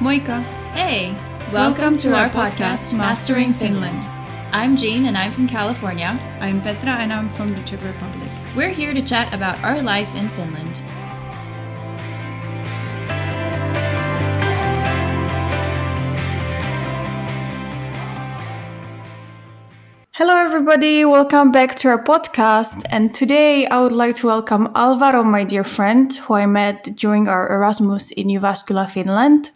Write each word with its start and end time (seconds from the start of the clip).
Moika. 0.00 0.42
Hey, 0.74 1.12
Welcome 1.52 1.96
to 1.98 2.14
our 2.14 2.28
podcast, 2.28 2.96
Mastering 2.96 3.52
Finland. 3.52 4.04
I'm 4.52 4.76
Jean 4.76 5.06
and 5.06 5.16
I'm 5.16 5.32
from 5.32 5.48
California. 5.48 6.14
I'm 6.40 6.60
Petra 6.60 6.90
and 7.00 7.12
I'm 7.12 7.28
from 7.30 7.54
the 7.54 7.62
Czech 7.62 7.82
Republic. 7.82 8.28
We're 8.54 8.68
here 8.68 8.94
to 8.94 9.02
chat 9.02 9.34
about 9.34 9.58
our 9.64 9.82
life 9.82 10.14
in 10.14 10.28
Finland. 10.28 10.82
Hello, 20.12 20.36
everybody. 20.36 21.04
Welcome 21.06 21.50
back 21.50 21.74
to 21.76 21.88
our 21.88 22.04
podcast. 22.04 22.84
And 22.90 23.14
today 23.14 23.66
I 23.66 23.80
would 23.80 23.92
like 23.92 24.16
to 24.16 24.26
welcome 24.26 24.68
Alvaro, 24.76 25.24
my 25.24 25.44
dear 25.44 25.64
friend, 25.64 26.14
who 26.14 26.34
I 26.34 26.46
met 26.46 26.94
during 26.94 27.26
our 27.26 27.48
Erasmus 27.48 28.12
in 28.12 28.28
Jyväskylä, 28.28 28.86
Finland. 28.88 29.50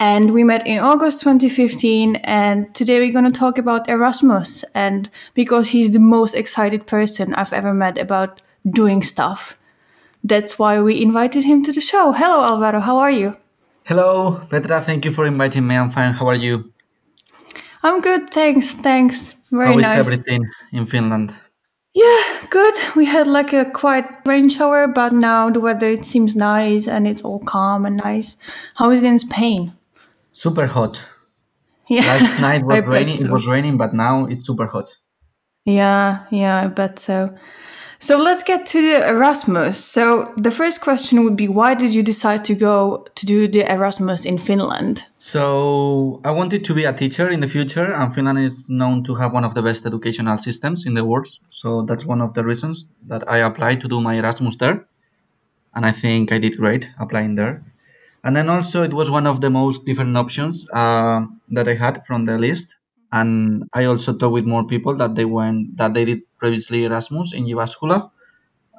And 0.00 0.32
we 0.32 0.44
met 0.44 0.66
in 0.66 0.78
August 0.78 1.20
2015. 1.20 2.16
And 2.16 2.74
today 2.74 3.00
we're 3.00 3.12
going 3.12 3.30
to 3.30 3.38
talk 3.38 3.58
about 3.58 3.88
Erasmus. 3.88 4.64
And 4.74 5.10
because 5.34 5.68
he's 5.68 5.90
the 5.90 5.98
most 5.98 6.34
excited 6.34 6.86
person 6.86 7.34
I've 7.34 7.52
ever 7.52 7.74
met 7.74 7.98
about 7.98 8.40
doing 8.68 9.02
stuff, 9.02 9.58
that's 10.24 10.58
why 10.58 10.80
we 10.80 11.02
invited 11.02 11.44
him 11.44 11.62
to 11.64 11.72
the 11.72 11.82
show. 11.82 12.12
Hello, 12.12 12.42
Alvaro. 12.42 12.80
How 12.80 12.96
are 12.96 13.10
you? 13.10 13.36
Hello, 13.84 14.40
Petra. 14.48 14.80
Thank 14.80 15.04
you 15.04 15.10
for 15.10 15.26
inviting 15.26 15.66
me. 15.66 15.76
I'm 15.76 15.90
fine. 15.90 16.14
How 16.14 16.28
are 16.28 16.34
you? 16.34 16.70
I'm 17.82 18.00
good. 18.00 18.30
Thanks. 18.30 18.72
Thanks. 18.72 19.32
Very 19.50 19.72
How 19.72 19.78
is 19.78 19.86
nice. 19.86 19.96
everything 19.96 20.42
in 20.72 20.86
Finland? 20.86 21.34
Yeah, 21.92 22.46
good. 22.48 22.74
We 22.96 23.04
had 23.04 23.26
like 23.26 23.52
a 23.52 23.64
quiet 23.64 24.06
rain 24.24 24.48
shower, 24.48 24.88
but 24.88 25.12
now 25.12 25.50
the 25.50 25.60
weather 25.60 25.88
it 25.88 26.06
seems 26.06 26.36
nice 26.36 26.88
and 26.88 27.06
it's 27.06 27.22
all 27.22 27.40
calm 27.40 27.84
and 27.84 27.96
nice. 27.96 28.38
How 28.78 28.90
is 28.90 29.02
it 29.02 29.06
in 29.06 29.18
Spain? 29.18 29.72
Super 30.40 30.66
hot. 30.66 30.94
Yeah, 31.90 32.02
Last 32.02 32.40
night 32.40 32.64
was 32.64 32.84
raining. 32.86 33.16
so. 33.16 33.26
It 33.26 33.32
was 33.32 33.48
raining, 33.48 33.76
but 33.76 33.92
now 33.92 34.26
it's 34.26 34.46
super 34.46 34.66
hot. 34.66 34.88
Yeah, 35.64 36.20
yeah, 36.30 36.62
I 36.62 36.68
bet 36.68 37.00
so. 37.00 37.34
So 37.98 38.16
let's 38.16 38.44
get 38.44 38.64
to 38.66 38.80
the 38.80 39.08
Erasmus. 39.08 39.84
So 39.84 40.32
the 40.36 40.50
first 40.50 40.80
question 40.80 41.24
would 41.24 41.36
be 41.36 41.48
why 41.48 41.74
did 41.74 41.92
you 41.92 42.04
decide 42.04 42.44
to 42.44 42.54
go 42.54 43.04
to 43.16 43.26
do 43.26 43.48
the 43.48 43.70
Erasmus 43.70 44.24
in 44.24 44.38
Finland? 44.38 45.04
So 45.16 46.20
I 46.24 46.30
wanted 46.30 46.64
to 46.64 46.74
be 46.74 46.84
a 46.84 46.92
teacher 46.92 47.28
in 47.28 47.40
the 47.40 47.48
future, 47.48 47.92
and 47.92 48.14
Finland 48.14 48.38
is 48.38 48.70
known 48.70 49.02
to 49.04 49.14
have 49.16 49.32
one 49.34 49.44
of 49.44 49.54
the 49.54 49.62
best 49.62 49.84
educational 49.84 50.38
systems 50.38 50.86
in 50.86 50.94
the 50.94 51.04
world. 51.04 51.26
So 51.50 51.82
that's 51.82 52.06
one 52.06 52.22
of 52.22 52.32
the 52.32 52.44
reasons 52.44 52.88
that 53.08 53.22
I 53.28 53.38
applied 53.38 53.80
to 53.80 53.88
do 53.88 54.00
my 54.00 54.14
Erasmus 54.14 54.56
there, 54.56 54.86
and 55.74 55.84
I 55.84 55.92
think 55.92 56.30
I 56.32 56.38
did 56.38 56.56
great 56.56 56.88
applying 56.98 57.34
there. 57.34 57.62
And 58.22 58.36
then 58.36 58.48
also 58.48 58.82
it 58.82 58.92
was 58.92 59.10
one 59.10 59.26
of 59.26 59.40
the 59.40 59.50
most 59.50 59.86
different 59.86 60.16
options 60.16 60.68
uh, 60.70 61.22
that 61.48 61.68
I 61.68 61.74
had 61.74 62.04
from 62.06 62.24
the 62.24 62.38
list. 62.38 62.76
And 63.12 63.64
I 63.72 63.84
also 63.84 64.16
talked 64.16 64.32
with 64.32 64.44
more 64.44 64.66
people 64.66 64.94
that 64.96 65.14
they 65.14 65.24
went 65.24 65.76
that 65.78 65.94
they 65.94 66.04
did 66.04 66.20
previously 66.38 66.84
Erasmus 66.84 67.32
in 67.32 67.44
Jyväskylä, 67.44 68.10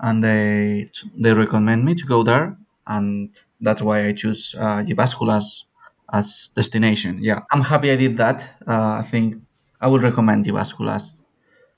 and 0.02 0.24
they 0.24 0.88
they 1.18 1.34
recommend 1.34 1.84
me 1.84 1.96
to 1.96 2.06
go 2.06 2.24
there, 2.24 2.58
and 2.88 3.38
that's 3.60 3.82
why 3.82 4.08
I 4.08 4.14
choose 4.14 4.56
uh, 4.58 4.84
as, 5.30 5.66
as 6.14 6.50
destination. 6.56 7.20
Yeah, 7.22 7.42
I'm 7.52 7.62
happy 7.62 7.92
I 7.92 7.98
did 7.98 8.18
that. 8.18 8.48
Uh, 8.66 9.00
I 9.00 9.04
think 9.04 9.36
I 9.82 9.88
would 9.88 10.02
recommend 10.02 10.46
Jyväskylä 10.46 10.94
as, 10.94 11.26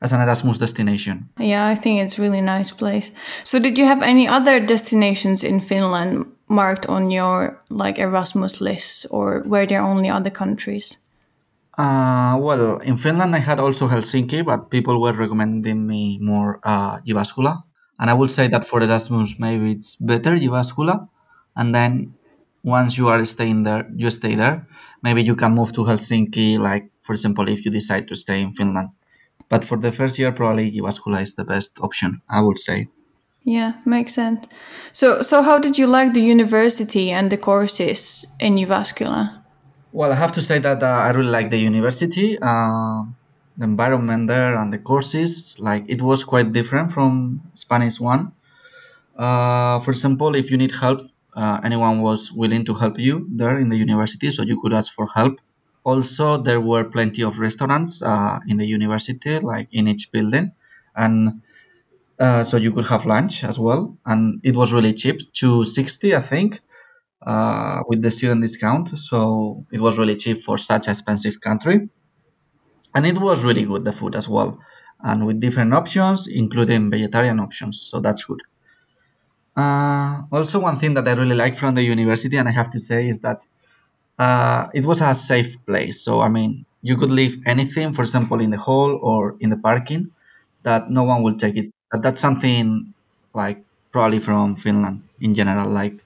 as 0.04 0.12
an 0.12 0.22
Erasmus 0.22 0.58
destination. 0.58 1.30
Yeah, 1.40 1.66
I 1.68 1.76
think 1.76 2.02
it's 2.02 2.20
a 2.20 2.22
really 2.22 2.42
nice 2.42 2.72
place. 2.72 3.12
So 3.44 3.60
did 3.60 3.78
you 3.78 3.86
have 3.86 4.02
any 4.02 4.28
other 4.28 4.60
destinations 4.60 5.44
in 5.44 5.62
Finland 5.62 6.26
marked 6.48 6.86
on 6.86 7.10
your 7.10 7.62
like 7.70 7.98
Erasmus 7.98 8.62
list 8.62 9.08
or 9.10 9.44
were 9.46 9.66
there 9.66 9.82
only 9.82 10.10
other 10.10 10.30
countries? 10.30 11.00
Uh, 11.78 12.38
well, 12.38 12.78
in 12.84 12.98
Finland, 12.98 13.36
I 13.36 13.40
had 13.40 13.60
also 13.60 13.88
Helsinki, 13.88 14.46
but 14.46 14.70
people 14.70 15.02
were 15.02 15.14
recommending 15.14 15.88
me 15.88 16.20
more 16.22 16.60
uh, 16.64 17.00
Jyväskylä. 17.08 17.64
And 18.00 18.10
I 18.10 18.14
would 18.14 18.30
say 18.30 18.48
that 18.50 18.66
for 18.66 18.84
Erasmus, 18.84 19.40
maybe 19.40 19.72
it's 19.72 19.96
better 19.96 20.36
Jyväskylä. 20.36 21.08
And 21.56 21.74
then 21.74 22.14
once 22.64 23.02
you 23.02 23.10
are 23.10 23.26
staying 23.26 23.64
there, 23.64 23.86
you 23.96 24.12
stay 24.12 24.36
there. 24.36 24.68
Maybe 25.02 25.22
you 25.24 25.36
can 25.36 25.56
move 25.56 25.72
to 25.74 25.84
Helsinki, 25.84 26.60
like, 26.60 26.92
for 27.02 27.14
example, 27.14 27.50
if 27.50 27.66
you 27.66 27.72
decide 27.72 28.08
to 28.08 28.16
stay 28.16 28.42
in 28.42 28.52
Finland. 28.52 28.90
But 29.50 29.64
for 29.64 29.78
the 29.78 29.92
first 29.92 30.20
year, 30.20 30.32
probably 30.32 30.72
Jyväskylä 30.72 31.22
is 31.22 31.36
the 31.36 31.44
best 31.44 31.80
option, 31.82 32.22
I 32.30 32.42
would 32.42 32.58
say. 32.58 32.88
Yeah, 33.46 33.74
makes 33.86 34.14
sense. 34.14 34.48
So 34.94 35.22
so 35.22 35.42
how 35.42 35.60
did 35.60 35.78
you 35.78 35.88
like 35.88 36.14
the 36.14 36.32
university 36.32 37.12
and 37.12 37.30
the 37.30 37.38
courses 37.38 38.26
in 38.40 38.56
Jyväskylä? 38.56 39.44
Well, 39.92 40.12
I 40.12 40.16
have 40.16 40.32
to 40.32 40.42
say 40.42 40.60
that 40.60 40.82
uh, 40.82 40.88
I 40.88 41.12
really 41.12 41.32
like 41.32 41.50
the 41.50 41.68
university, 41.68 42.38
uh, 42.42 43.04
the 43.58 43.66
environment 43.66 44.28
there, 44.28 44.56
and 44.56 44.74
the 44.74 44.80
courses. 44.80 45.60
Like 45.60 45.84
it 45.88 46.02
was 46.02 46.24
quite 46.24 46.52
different 46.52 46.92
from 46.92 47.42
Spanish 47.54 48.00
one. 48.00 48.32
Uh, 49.18 49.80
for 49.80 49.92
example, 49.92 50.36
if 50.36 50.50
you 50.50 50.58
need 50.58 50.72
help, 50.72 51.02
uh, 51.36 51.60
anyone 51.64 52.02
was 52.02 52.32
willing 52.32 52.66
to 52.66 52.74
help 52.74 52.98
you 52.98 53.28
there 53.30 53.60
in 53.60 53.70
the 53.70 53.78
university, 53.78 54.32
so 54.32 54.42
you 54.44 54.60
could 54.62 54.74
ask 54.74 54.94
for 54.94 55.06
help. 55.06 55.40
Also, 55.84 56.42
there 56.42 56.62
were 56.62 56.84
plenty 56.84 57.24
of 57.24 57.40
restaurants 57.40 58.02
uh, 58.02 58.40
in 58.48 58.58
the 58.58 58.66
university, 58.66 59.40
like 59.40 59.68
in 59.72 59.88
each 59.88 60.12
building, 60.12 60.52
and 60.96 61.42
uh, 62.20 62.44
so 62.44 62.58
you 62.58 62.72
could 62.72 62.86
have 62.86 63.06
lunch 63.06 63.44
as 63.44 63.60
well. 63.60 63.98
And 64.06 64.40
it 64.44 64.56
was 64.56 64.72
really 64.72 64.94
cheap, 64.94 65.20
two 65.34 65.64
sixty, 65.64 66.16
I 66.16 66.22
think 66.22 66.62
uh, 67.26 67.82
with 67.88 68.02
the 68.02 68.12
student 68.12 68.42
discount. 68.42 68.98
So 68.98 69.66
it 69.72 69.82
was 69.82 69.98
really 69.98 70.16
cheap 70.16 70.38
for 70.38 70.58
such 70.58 70.88
expensive 70.88 71.42
country. 71.42 71.90
And 72.96 73.06
it 73.06 73.18
was 73.18 73.44
really 73.44 73.66
good, 73.66 73.84
the 73.84 73.92
food 73.92 74.16
as 74.16 74.30
well. 74.30 74.60
And 75.02 75.26
with 75.26 75.42
different 75.42 75.74
options, 75.74 76.28
including 76.28 76.92
vegetarian 76.92 77.40
options. 77.40 77.82
So 77.82 78.00
that's 78.00 78.24
good. 78.24 78.40
Uh, 79.58 80.22
also, 80.32 80.60
one 80.60 80.78
thing 80.78 80.94
that 80.94 81.08
I 81.08 81.14
really 81.14 81.36
like 81.36 81.56
from 81.56 81.76
the 81.76 81.84
university, 81.84 82.38
and 82.38 82.48
I 82.48 82.52
have 82.52 82.70
to 82.70 82.80
say, 82.80 83.10
is 83.10 83.20
that 83.22 83.46
uh, 84.20 84.68
it 84.74 84.86
was 84.86 85.02
a 85.02 85.14
safe 85.14 85.58
place. 85.66 86.02
So, 86.04 86.22
I 86.22 86.30
mean, 86.30 86.66
you 86.82 86.98
could 86.98 87.10
leave 87.10 87.42
anything, 87.46 87.94
for 87.94 88.02
example, 88.02 88.42
in 88.42 88.52
the 88.52 88.58
hall 88.58 89.00
or 89.02 89.36
in 89.40 89.50
the 89.50 89.58
parking, 89.58 90.12
that 90.64 90.90
no 90.90 91.04
one 91.04 91.24
will 91.24 91.36
take 91.38 91.58
it. 91.58 91.72
But 91.92 92.02
that's 92.02 92.20
something 92.22 92.94
like 93.34 93.64
probably 93.92 94.20
from 94.20 94.56
Finland 94.56 95.04
in 95.22 95.36
general. 95.36 95.70
Like, 95.70 96.04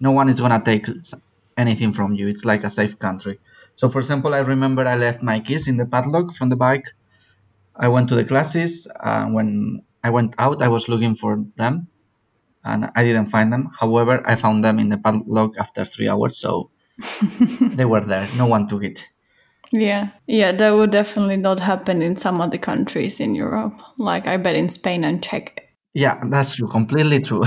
no 0.00 0.12
one 0.12 0.28
is 0.28 0.40
gonna 0.40 0.62
take 0.64 0.86
anything 1.56 1.92
from 1.92 2.14
you. 2.14 2.28
It's 2.28 2.44
like 2.44 2.64
a 2.64 2.70
safe 2.70 2.98
country. 2.98 3.38
So, 3.74 3.88
for 3.88 3.98
example, 4.00 4.34
I 4.34 4.40
remember 4.40 4.86
I 4.86 4.96
left 4.96 5.22
my 5.22 5.40
keys 5.40 5.68
in 5.68 5.76
the 5.78 5.86
padlock 5.86 6.34
from 6.34 6.50
the 6.50 6.56
bike. 6.56 6.86
I 7.76 7.88
went 7.88 8.08
to 8.10 8.14
the 8.14 8.24
classes. 8.24 8.88
Uh, 9.00 9.26
when 9.26 9.82
I 10.04 10.10
went 10.10 10.34
out, 10.38 10.62
I 10.62 10.68
was 10.68 10.88
looking 10.88 11.14
for 11.14 11.44
them, 11.56 11.88
and 12.64 12.90
I 12.96 13.04
didn't 13.04 13.28
find 13.28 13.52
them. 13.52 13.70
However, 13.80 14.22
I 14.26 14.36
found 14.36 14.64
them 14.64 14.80
in 14.80 14.90
the 14.90 14.98
padlock 14.98 15.58
after 15.58 15.86
three 15.86 16.08
hours, 16.10 16.38
so 16.38 16.71
they 17.60 17.84
were 17.84 18.04
there. 18.04 18.26
No 18.36 18.46
one 18.46 18.68
took 18.68 18.84
it. 18.84 19.08
Yeah. 19.72 20.10
Yeah, 20.26 20.52
that 20.52 20.70
would 20.70 20.90
definitely 20.90 21.38
not 21.38 21.58
happen 21.60 22.02
in 22.02 22.16
some 22.16 22.40
other 22.40 22.58
countries 22.58 23.20
in 23.20 23.34
Europe. 23.34 23.74
Like 23.98 24.26
I 24.26 24.36
bet 24.36 24.54
in 24.54 24.68
Spain 24.68 25.04
and 25.04 25.22
Czech. 25.22 25.68
Yeah, 25.94 26.20
that's 26.30 26.56
true. 26.56 26.68
Completely 26.68 27.20
true. 27.20 27.44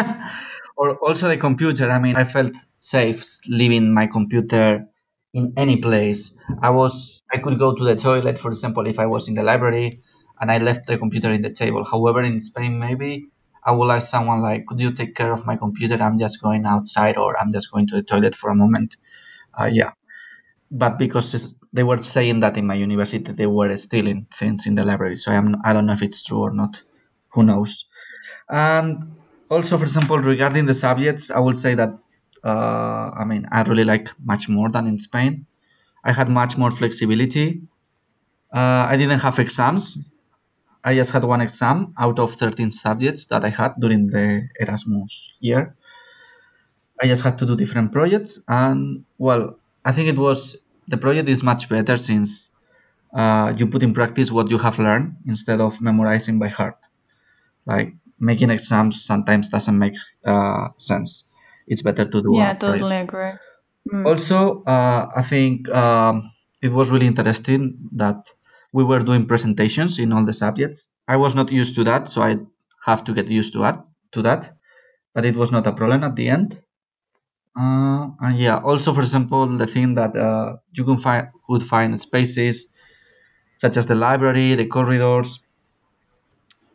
or 0.76 0.96
also 0.96 1.28
the 1.28 1.36
computer. 1.36 1.90
I 1.90 1.98
mean, 1.98 2.16
I 2.16 2.24
felt 2.24 2.52
safe 2.78 3.24
leaving 3.48 3.94
my 3.94 4.06
computer 4.06 4.86
in 5.32 5.52
any 5.56 5.76
place. 5.76 6.36
I 6.60 6.70
was 6.70 7.22
I 7.32 7.38
could 7.38 7.58
go 7.58 7.74
to 7.74 7.84
the 7.84 7.96
toilet, 7.96 8.38
for 8.38 8.50
example, 8.50 8.86
if 8.86 8.98
I 8.98 9.06
was 9.06 9.28
in 9.28 9.34
the 9.34 9.42
library 9.42 10.00
and 10.40 10.50
I 10.50 10.58
left 10.58 10.86
the 10.86 10.98
computer 10.98 11.30
in 11.30 11.42
the 11.42 11.52
table. 11.52 11.84
However, 11.84 12.22
in 12.22 12.40
Spain, 12.40 12.78
maybe 12.78 13.28
I 13.64 13.72
would 13.72 13.86
like 13.86 14.02
someone 14.02 14.42
like, 14.42 14.66
could 14.66 14.80
you 14.80 14.92
take 14.92 15.14
care 15.14 15.32
of 15.32 15.46
my 15.46 15.56
computer? 15.56 15.96
I'm 16.02 16.18
just 16.18 16.42
going 16.42 16.66
outside 16.66 17.16
or 17.16 17.38
I'm 17.40 17.52
just 17.52 17.70
going 17.70 17.86
to 17.88 17.96
the 17.96 18.02
toilet 18.02 18.34
for 18.34 18.50
a 18.50 18.54
moment. 18.54 18.96
Uh, 19.58 19.66
yeah. 19.72 19.92
But 20.70 20.98
because 20.98 21.54
they 21.72 21.82
were 21.82 21.98
saying 21.98 22.40
that 22.40 22.56
in 22.56 22.66
my 22.66 22.74
university, 22.74 23.32
they 23.32 23.46
were 23.46 23.74
stealing 23.76 24.26
things 24.34 24.66
in 24.66 24.74
the 24.74 24.84
library. 24.84 25.16
So 25.16 25.32
I'm, 25.32 25.56
I 25.64 25.72
don't 25.72 25.86
know 25.86 25.92
if 25.92 26.02
it's 26.02 26.22
true 26.22 26.40
or 26.40 26.50
not. 26.52 26.82
Who 27.30 27.42
knows? 27.42 27.86
And 28.50 29.16
also, 29.50 29.78
for 29.78 29.84
example, 29.84 30.18
regarding 30.18 30.66
the 30.66 30.74
subjects, 30.74 31.30
I 31.30 31.40
will 31.40 31.54
say 31.54 31.74
that 31.74 31.90
uh, 32.44 33.10
I 33.18 33.24
mean 33.24 33.46
I 33.52 33.62
really 33.62 33.84
like 33.84 34.10
much 34.24 34.48
more 34.48 34.68
than 34.70 34.86
in 34.86 34.98
Spain. 34.98 35.46
I 36.04 36.12
had 36.12 36.28
much 36.28 36.56
more 36.58 36.70
flexibility. 36.70 37.62
Uh, 38.54 38.86
I 38.88 38.96
didn't 38.96 39.20
have 39.20 39.38
exams. 39.38 39.98
I 40.84 40.94
just 40.94 41.12
had 41.12 41.24
one 41.24 41.40
exam 41.40 41.94
out 41.98 42.18
of 42.18 42.32
13 42.34 42.70
subjects 42.70 43.26
that 43.26 43.44
I 43.44 43.50
had 43.50 43.72
during 43.78 44.08
the 44.08 44.48
Erasmus 44.60 45.32
year. 45.40 45.76
I 47.00 47.06
just 47.06 47.22
had 47.22 47.38
to 47.38 47.46
do 47.46 47.56
different 47.56 47.92
projects, 47.92 48.42
and 48.48 49.04
well, 49.18 49.58
I 49.84 49.92
think 49.92 50.08
it 50.08 50.18
was 50.18 50.56
the 50.88 50.96
project 50.96 51.28
is 51.28 51.42
much 51.42 51.68
better 51.68 51.96
since 51.98 52.50
uh, 53.14 53.52
you 53.56 53.66
put 53.66 53.82
in 53.82 53.92
practice 53.92 54.30
what 54.30 54.50
you 54.50 54.58
have 54.58 54.78
learned 54.78 55.16
instead 55.26 55.60
of 55.60 55.80
memorizing 55.80 56.38
by 56.38 56.48
heart. 56.48 56.78
Like 57.66 57.94
making 58.18 58.50
exams 58.50 59.04
sometimes 59.04 59.48
doesn't 59.48 59.78
make 59.78 59.96
uh, 60.24 60.68
sense. 60.78 61.26
It's 61.66 61.82
better 61.82 62.04
to 62.04 62.22
do. 62.22 62.34
Yeah, 62.34 62.54
totally 62.54 62.96
agree. 62.96 63.32
Also, 64.04 64.62
uh, 64.64 65.10
I 65.14 65.22
think 65.22 65.68
um, 65.70 66.22
it 66.62 66.72
was 66.72 66.90
really 66.90 67.06
interesting 67.06 67.88
that 67.92 68.28
we 68.72 68.84
were 68.84 69.00
doing 69.00 69.26
presentations 69.26 69.98
in 69.98 70.12
all 70.12 70.24
the 70.24 70.32
subjects. 70.32 70.90
I 71.06 71.16
was 71.16 71.34
not 71.34 71.52
used 71.52 71.74
to 71.76 71.84
that, 71.84 72.08
so 72.08 72.22
I 72.22 72.38
have 72.84 73.04
to 73.04 73.14
get 73.14 73.28
used 73.28 73.52
to 73.54 73.60
that. 73.60 73.86
To 74.12 74.22
that, 74.22 74.52
but 75.14 75.24
it 75.24 75.36
was 75.36 75.50
not 75.50 75.66
a 75.66 75.72
problem 75.72 76.04
at 76.04 76.16
the 76.16 76.28
end. 76.28 76.58
Uh, 77.56 78.08
and 78.20 78.38
yeah, 78.38 78.58
also 78.58 78.92
for 78.92 79.00
example, 79.00 79.46
the 79.46 79.66
thing 79.66 79.94
that 79.94 80.16
uh, 80.16 80.56
you 80.72 80.84
can 80.84 80.96
find 80.96 81.28
could 81.46 81.62
find 81.62 81.98
spaces 81.98 82.72
such 83.56 83.76
as 83.76 83.86
the 83.86 83.94
library, 83.94 84.54
the 84.54 84.66
corridors, 84.66 85.46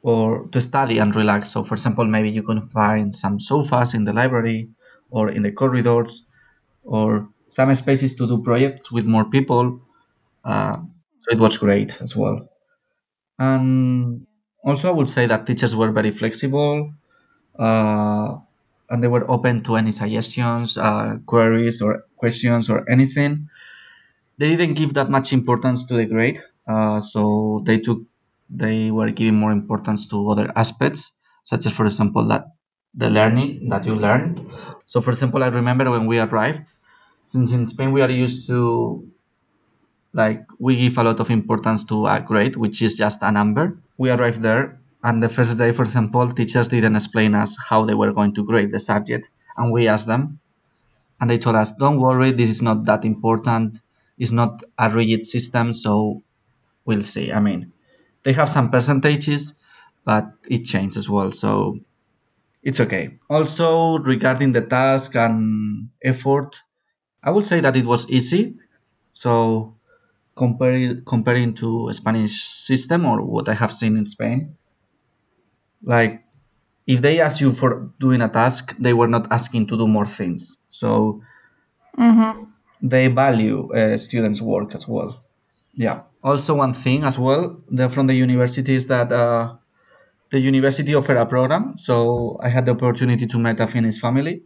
or 0.02 0.48
to 0.54 0.62
study 0.62 1.00
and 1.00 1.16
relax. 1.16 1.52
So, 1.52 1.64
for 1.64 1.76
example, 1.76 2.06
maybe 2.06 2.30
you 2.30 2.44
can 2.44 2.62
find 2.62 3.14
some 3.14 3.40
sofas 3.40 3.94
in 3.94 4.06
the 4.06 4.14
library 4.14 4.70
or 5.10 5.30
in 5.30 5.44
the 5.44 5.52
corridors, 5.52 6.26
or 6.84 7.30
some 7.50 7.74
spaces 7.76 8.16
to 8.16 8.28
do 8.28 8.42
projects 8.42 8.92
with 8.92 9.06
more 9.06 9.26
people. 9.26 9.82
Uh, 10.44 10.78
so 11.28 11.36
it 11.36 11.40
was 11.40 11.58
great 11.58 12.00
as 12.02 12.16
well. 12.16 12.50
And 13.40 14.26
also, 14.64 14.90
I 14.90 14.94
would 14.94 15.10
say 15.10 15.28
that 15.28 15.46
teachers 15.48 15.76
were 15.76 15.92
very 15.92 16.12
flexible 16.12 16.94
uh, 17.60 18.36
and 18.90 19.04
they 19.04 19.08
were 19.08 19.30
open 19.30 19.64
to 19.66 19.76
any 19.76 19.92
suggestions, 19.92 20.78
uh, 20.78 21.18
queries, 21.26 21.82
or 21.82 22.06
questions, 22.18 22.70
or 22.70 22.90
anything. 22.90 23.50
They 24.38 24.56
didn't 24.56 24.76
give 24.76 24.94
that 24.96 25.10
much 25.10 25.34
importance 25.34 25.86
to 25.88 25.96
the 25.96 26.06
grade, 26.06 26.42
uh, 26.68 27.00
so 27.00 27.64
they 27.66 27.80
took 27.80 28.02
they 28.50 28.92
were 28.92 29.12
giving 29.12 29.36
more 29.36 29.52
importance 29.52 30.06
to 30.08 30.30
other 30.32 30.52
aspects, 30.56 31.14
such 31.44 31.66
as, 31.66 31.74
for 31.74 31.86
example, 31.86 32.28
that 32.30 32.46
the 32.94 33.10
learning 33.10 33.70
that 33.70 33.86
you 33.86 33.96
learned. 33.96 34.42
So, 34.86 35.02
for 35.02 35.12
example, 35.12 35.44
I 35.44 35.48
remember 35.48 35.90
when 35.92 36.06
we 36.08 36.20
arrived, 36.20 36.64
since 37.24 37.52
in 37.54 37.66
Spain 37.66 37.92
we 37.92 38.02
are 38.02 38.12
used 38.12 38.48
to 38.48 39.08
like 40.18 40.44
we 40.60 40.76
give 40.76 40.98
a 40.98 41.04
lot 41.04 41.20
of 41.22 41.30
importance 41.30 41.86
to 41.86 42.08
a 42.08 42.20
grade, 42.20 42.56
which 42.58 42.82
is 42.82 42.98
just 42.98 43.22
a 43.22 43.32
number. 43.32 43.78
We 43.98 44.10
arrived 44.10 44.42
there, 44.42 44.80
and 45.04 45.22
the 45.24 45.30
first 45.30 45.58
day, 45.58 45.72
for 45.72 45.84
example, 45.84 46.30
teachers 46.32 46.70
didn't 46.70 46.96
explain 46.96 47.36
us 47.36 47.56
how 47.70 47.86
they 47.86 47.94
were 47.94 48.12
going 48.12 48.34
to 48.36 48.44
grade 48.44 48.72
the 48.74 48.80
subject, 48.80 49.30
and 49.56 49.72
we 49.72 49.88
asked 49.88 50.08
them, 50.08 50.40
and 51.22 51.30
they 51.30 51.38
told 51.38 51.56
us, 51.56 51.72
"Don't 51.78 52.02
worry, 52.02 52.32
this 52.32 52.50
is 52.50 52.62
not 52.62 52.86
that 52.86 53.06
important. 53.06 53.80
It's 54.18 54.32
not 54.32 54.64
a 54.78 54.90
rigid 54.90 55.26
system, 55.26 55.72
so 55.72 56.24
we'll 56.86 57.04
see." 57.04 57.32
I 57.32 57.40
mean, 57.40 57.72
they 58.24 58.34
have 58.34 58.50
some 58.50 58.70
percentages, 58.72 59.54
but 60.04 60.26
it 60.50 60.66
changes 60.66 60.98
as 60.98 61.10
well, 61.10 61.32
so 61.32 61.80
it's 62.64 62.80
okay. 62.80 63.18
Also, 63.30 64.00
regarding 64.00 64.52
the 64.54 64.62
task 64.62 65.16
and 65.16 65.90
effort, 66.04 66.64
I 67.24 67.32
would 67.32 67.46
say 67.46 67.62
that 67.62 67.76
it 67.76 67.86
was 67.86 68.10
easy. 68.10 68.58
So 69.12 69.77
comparing 70.38 71.04
comparing 71.06 71.54
to 71.56 71.90
Spanish 71.92 72.44
system 72.44 73.06
or 73.06 73.22
what 73.22 73.50
I 73.50 73.54
have 73.54 73.74
seen 73.74 73.98
in 73.98 74.06
Spain, 74.06 74.56
like 75.84 76.24
if 76.86 77.02
they 77.02 77.20
ask 77.20 77.42
you 77.42 77.52
for 77.52 77.92
doing 78.00 78.22
a 78.22 78.30
task, 78.30 78.76
they 78.80 78.94
were 78.94 79.08
not 79.08 79.28
asking 79.32 79.68
to 79.68 79.78
do 79.78 79.88
more 79.88 80.06
things. 80.06 80.62
So 80.70 81.22
they 82.82 83.08
value 83.08 83.72
uh, 83.74 83.98
students' 83.98 84.42
work 84.42 84.76
as 84.76 84.88
well. 84.88 85.24
Yeah. 85.74 86.04
Also, 86.24 86.56
one 86.56 86.74
thing 86.74 87.04
as 87.04 87.18
well 87.20 87.62
the, 87.70 87.90
from 87.90 88.08
the 88.08 88.16
university 88.16 88.76
is 88.76 88.88
that 88.88 89.12
uh, 89.12 89.56
the 90.30 90.40
university 90.40 90.96
offered 90.96 91.18
a 91.18 91.26
program. 91.26 91.78
So 91.78 92.40
I 92.42 92.50
had 92.50 92.66
the 92.66 92.72
opportunity 92.72 93.28
to 93.28 93.40
meet 93.40 93.60
a 93.60 93.68
Finnish 93.68 94.00
family, 94.00 94.42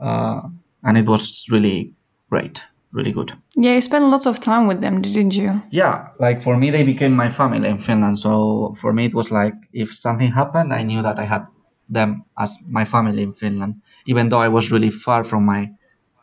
uh, 0.00 0.40
and 0.82 0.96
it 0.96 1.06
was 1.06 1.46
really 1.50 1.94
great, 2.30 2.62
really 2.92 3.12
good. 3.12 3.32
Yeah, 3.56 3.74
you 3.74 3.80
spent 3.80 4.04
lots 4.06 4.26
of 4.26 4.40
time 4.40 4.66
with 4.66 4.80
them, 4.80 5.02
didn't 5.02 5.34
you? 5.34 5.62
Yeah, 5.70 6.08
like 6.18 6.42
for 6.42 6.56
me, 6.56 6.70
they 6.70 6.84
became 6.84 7.12
my 7.12 7.28
family 7.28 7.68
in 7.68 7.78
Finland. 7.78 8.18
So 8.18 8.74
for 8.80 8.92
me, 8.92 9.06
it 9.06 9.14
was 9.14 9.30
like 9.30 9.54
if 9.72 9.94
something 9.94 10.30
happened, 10.30 10.72
I 10.72 10.82
knew 10.82 11.02
that 11.02 11.18
I 11.18 11.24
had 11.24 11.46
them 11.88 12.24
as 12.38 12.58
my 12.68 12.84
family 12.84 13.22
in 13.22 13.32
Finland, 13.32 13.80
even 14.06 14.28
though 14.28 14.40
I 14.40 14.48
was 14.48 14.70
really 14.70 14.90
far 14.90 15.24
from 15.24 15.44
my 15.44 15.70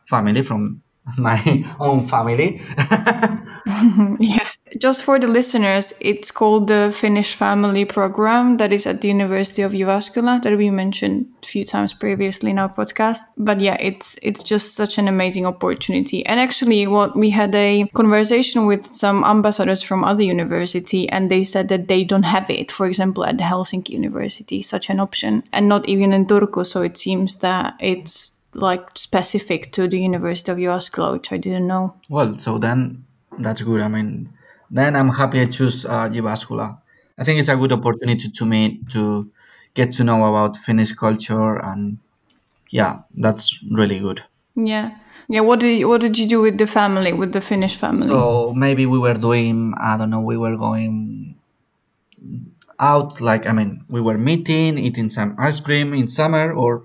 family, 0.07 0.41
from 0.41 0.81
my 1.17 1.65
own 1.79 2.01
family. 2.01 2.61
yeah. 4.19 4.47
Just 4.77 5.03
for 5.03 5.17
the 5.17 5.27
listeners, 5.27 5.93
it's 5.99 6.31
called 6.31 6.67
the 6.67 6.91
Finnish 6.93 7.35
Family 7.35 7.85
Program 7.85 8.57
that 8.57 8.73
is 8.73 8.85
at 8.85 9.01
the 9.01 9.07
University 9.07 9.61
of 9.63 9.71
Jyväskylä 9.71 10.41
that 10.43 10.57
we 10.57 10.69
mentioned 10.69 11.25
a 11.41 11.45
few 11.45 11.65
times 11.65 11.93
previously 11.93 12.51
in 12.51 12.59
our 12.59 12.69
podcast. 12.69 13.21
But 13.37 13.61
yeah, 13.61 13.77
it's 13.79 14.17
it's 14.21 14.43
just 14.43 14.75
such 14.75 14.97
an 14.99 15.07
amazing 15.07 15.45
opportunity. 15.45 16.25
And 16.25 16.39
actually, 16.39 16.87
what 16.87 17.15
we 17.15 17.31
had 17.31 17.55
a 17.55 17.87
conversation 17.93 18.67
with 18.67 18.85
some 18.85 19.23
ambassadors 19.23 19.81
from 19.81 20.03
other 20.03 20.23
university, 20.23 21.09
and 21.09 21.31
they 21.31 21.43
said 21.43 21.69
that 21.69 21.87
they 21.87 22.03
don't 22.03 22.25
have 22.25 22.49
it. 22.49 22.71
For 22.71 22.85
example, 22.85 23.23
at 23.25 23.37
Helsinki 23.37 23.89
University, 23.89 24.61
such 24.61 24.89
an 24.89 24.99
option, 24.99 25.43
and 25.53 25.67
not 25.67 25.87
even 25.89 26.13
in 26.13 26.25
Turku. 26.25 26.65
So 26.65 26.81
it 26.83 26.97
seems 26.97 27.37
that 27.37 27.75
it's 27.79 28.35
like 28.53 28.81
specific 28.95 29.71
to 29.71 29.87
the 29.87 29.99
University 29.99 30.51
of 30.51 30.57
Jyväskylä, 30.57 31.13
which 31.13 31.31
I 31.31 31.37
didn't 31.37 31.67
know. 31.67 31.93
well, 32.09 32.37
so 32.37 32.57
then 32.57 33.04
that's 33.39 33.61
good. 33.61 33.81
I 33.81 33.87
mean, 33.87 34.29
then 34.71 34.95
I'm 34.95 35.09
happy 35.09 35.41
I 35.41 35.45
choose 35.45 35.85
uh, 35.85 36.09
Jyväskylä. 36.09 36.77
I 37.17 37.23
think 37.23 37.39
it's 37.39 37.49
a 37.49 37.55
good 37.55 37.71
opportunity 37.71 38.29
to 38.29 38.45
me 38.45 38.79
to 38.91 39.27
get 39.73 39.91
to 39.93 40.03
know 40.03 40.25
about 40.25 40.57
Finnish 40.57 40.93
culture, 40.93 41.55
and 41.63 41.97
yeah, 42.69 42.99
that's 43.15 43.59
really 43.71 43.99
good. 43.99 44.21
Yeah. 44.55 44.91
Yeah, 45.27 45.41
what 45.41 45.59
did 45.59 45.79
you, 45.79 45.89
what 45.89 46.01
did 46.01 46.19
you 46.19 46.27
do 46.27 46.41
with 46.41 46.57
the 46.57 46.67
family, 46.67 47.11
with 47.11 47.31
the 47.31 47.41
Finnish 47.41 47.75
family? 47.77 48.07
So 48.07 48.53
maybe 48.55 48.85
we 48.85 48.99
were 48.99 49.15
doing, 49.15 49.73
I 49.81 49.97
don't 49.97 50.09
know, 50.11 50.21
we 50.21 50.37
were 50.37 50.55
going 50.55 51.35
out, 52.79 53.21
like, 53.21 53.47
I 53.47 53.51
mean, 53.51 53.83
we 53.89 54.01
were 54.01 54.17
meeting, 54.17 54.77
eating 54.77 55.09
some 55.09 55.35
ice 55.39 55.59
cream 55.59 55.93
in 55.93 56.09
summer 56.09 56.53
or 56.53 56.83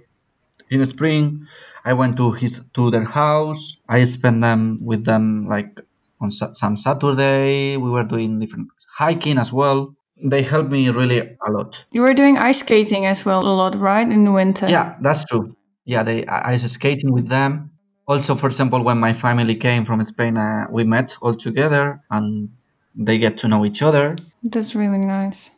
in 0.71 0.85
spring. 0.87 1.47
I 1.85 1.93
went 1.93 2.17
to 2.17 2.33
his 2.33 2.65
to 2.75 2.91
their 2.91 3.05
house. 3.05 3.77
I 3.89 4.05
spent 4.05 4.41
them 4.41 4.79
with 4.85 5.05
them 5.05 5.47
like 5.49 5.81
on 6.21 6.31
some 6.31 6.77
Saturday. 6.77 7.77
We 7.77 7.91
were 7.91 8.05
doing 8.05 8.39
different 8.39 8.69
hiking 8.97 9.39
as 9.39 9.53
well. 9.53 9.95
They 10.23 10.43
helped 10.43 10.71
me 10.71 10.91
really 10.91 11.21
a 11.21 11.51
lot. 11.51 11.85
you 11.93 12.03
were 12.03 12.15
doing 12.15 12.37
ice 12.37 12.61
skating 12.61 13.07
as 13.07 13.25
well 13.25 13.41
a 13.41 13.55
lot, 13.55 13.75
right? 13.75 14.07
In 14.11 14.25
the 14.25 14.33
winter. 14.33 14.69
Yeah, 14.69 14.97
that's 15.01 15.25
true. 15.25 15.55
Yeah, 15.85 16.03
they 16.03 16.27
I 16.27 16.51
I 16.51 16.53
was 16.53 16.71
skating 16.73 17.13
with 17.13 17.29
them. 17.29 17.71
Also, 18.07 18.35
for 18.35 18.47
example, 18.49 18.83
when 18.83 18.99
my 18.99 19.13
family 19.13 19.55
came 19.55 19.85
from 19.85 20.03
Spain, 20.05 20.37
uh, 20.37 20.67
we 20.71 20.85
met 20.85 21.17
all 21.23 21.35
together 21.37 22.01
and 22.11 22.49
they 22.95 23.19
get 23.19 23.39
to 23.39 23.49
know 23.49 23.65
each 23.65 23.83
other. 23.83 24.17
That's 24.43 24.75
really 24.75 24.99
nice. 24.99 25.51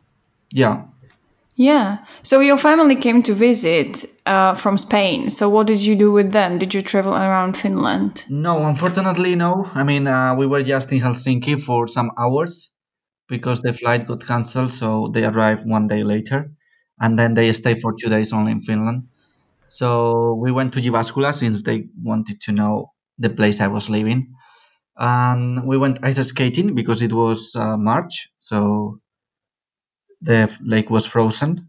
Yeah, 0.50 0.82
Yeah. 1.54 1.98
So 2.22 2.40
your 2.40 2.56
family 2.56 2.96
came 2.96 3.22
to 3.22 3.34
visit 3.34 4.04
uh, 4.26 4.54
from 4.54 4.78
Spain. 4.78 5.30
So 5.30 5.48
what 5.48 5.66
did 5.66 5.80
you 5.80 5.94
do 5.94 6.10
with 6.10 6.32
them? 6.32 6.58
Did 6.58 6.74
you 6.74 6.82
travel 6.82 7.14
around 7.14 7.56
Finland? 7.56 8.24
No, 8.28 8.66
unfortunately, 8.66 9.34
no. 9.36 9.66
I 9.74 9.82
mean, 9.82 10.06
uh, 10.06 10.34
we 10.34 10.46
were 10.46 10.62
just 10.62 10.92
in 10.92 11.00
Helsinki 11.00 11.60
for 11.60 11.86
some 11.86 12.10
hours 12.18 12.72
because 13.28 13.60
the 13.62 13.72
flight 13.72 14.06
got 14.06 14.26
cancelled, 14.26 14.72
so 14.72 15.08
they 15.12 15.24
arrived 15.24 15.64
one 15.66 15.86
day 15.86 16.04
later, 16.04 16.50
and 16.98 17.18
then 17.18 17.34
they 17.34 17.52
stayed 17.52 17.80
for 17.80 17.94
two 17.94 18.08
days 18.08 18.32
only 18.32 18.52
in 18.52 18.60
Finland. 18.60 19.08
So 19.66 20.34
we 20.34 20.52
went 20.52 20.72
to 20.74 20.80
Jyväskylä 20.80 21.32
since 21.32 21.62
they 21.62 21.88
wanted 22.02 22.40
to 22.46 22.52
know 22.52 22.92
the 23.18 23.30
place 23.30 23.64
I 23.64 23.68
was 23.68 23.88
living, 23.88 24.34
and 24.96 25.64
we 25.64 25.78
went 25.78 26.04
ice 26.04 26.22
skating 26.24 26.74
because 26.74 27.04
it 27.04 27.12
was 27.12 27.54
uh, 27.56 27.76
March, 27.76 28.28
so 28.38 28.98
the 30.24 30.48
lake 30.64 30.90
was 30.90 31.06
frozen, 31.06 31.68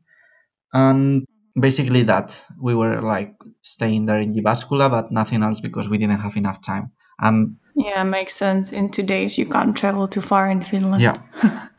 and 0.74 1.26
basically 1.60 2.04
that 2.04 2.46
we 2.62 2.76
were 2.76 3.02
like 3.02 3.34
staying 3.62 4.06
there 4.06 4.20
in 4.22 4.34
Jyväskylä, 4.34 4.90
but 4.90 5.12
nothing 5.12 5.44
else 5.44 5.62
because 5.62 5.90
we 5.90 5.98
didn't 5.98 6.20
have 6.22 6.38
enough 6.40 6.60
time. 6.62 6.90
Um, 7.24 7.58
Yeah, 7.76 8.04
makes 8.04 8.36
sense. 8.36 8.76
In 8.76 8.90
two 8.90 9.04
days, 9.06 9.38
you 9.38 9.50
can't 9.50 9.76
travel 9.76 10.08
too 10.08 10.22
far 10.22 10.52
in 10.52 10.62
Finland. 10.62 11.02
yeah. 11.02 11.16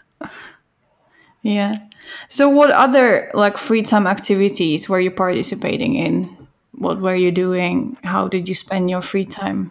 Yeah. 1.43 1.75
So 2.29 2.49
what 2.49 2.71
other 2.71 3.31
like 3.35 3.59
free 3.59 3.83
time 3.83 4.07
activities 4.07 4.89
were 4.89 5.01
you 5.01 5.11
participating 5.11 5.95
in? 5.95 6.25
What 6.73 7.01
were 7.01 7.15
you 7.17 7.31
doing? 7.31 7.97
How 8.03 8.29
did 8.29 8.49
you 8.49 8.55
spend 8.55 8.91
your 8.91 9.03
free 9.03 9.27
time 9.27 9.71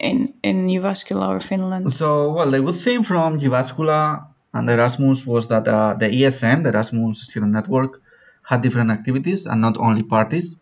in 0.00 0.34
in 0.42 0.66
Jyväskylä 0.68 1.28
or 1.28 1.40
Finland? 1.40 1.92
So, 1.92 2.32
well, 2.32 2.50
the 2.50 2.60
good 2.60 2.74
thing 2.84 3.04
from 3.04 3.38
Jyväskylä 3.40 4.18
and 4.54 4.68
the 4.68 4.74
Erasmus 4.74 5.26
was 5.26 5.48
that 5.48 5.66
uh, 5.68 5.94
the 5.94 6.08
ESN, 6.08 6.62
the 6.62 6.70
Erasmus 6.70 7.22
Student 7.22 7.52
Network, 7.52 8.00
had 8.44 8.62
different 8.62 8.90
activities 8.90 9.46
and 9.46 9.60
not 9.60 9.76
only 9.78 10.02
parties, 10.02 10.60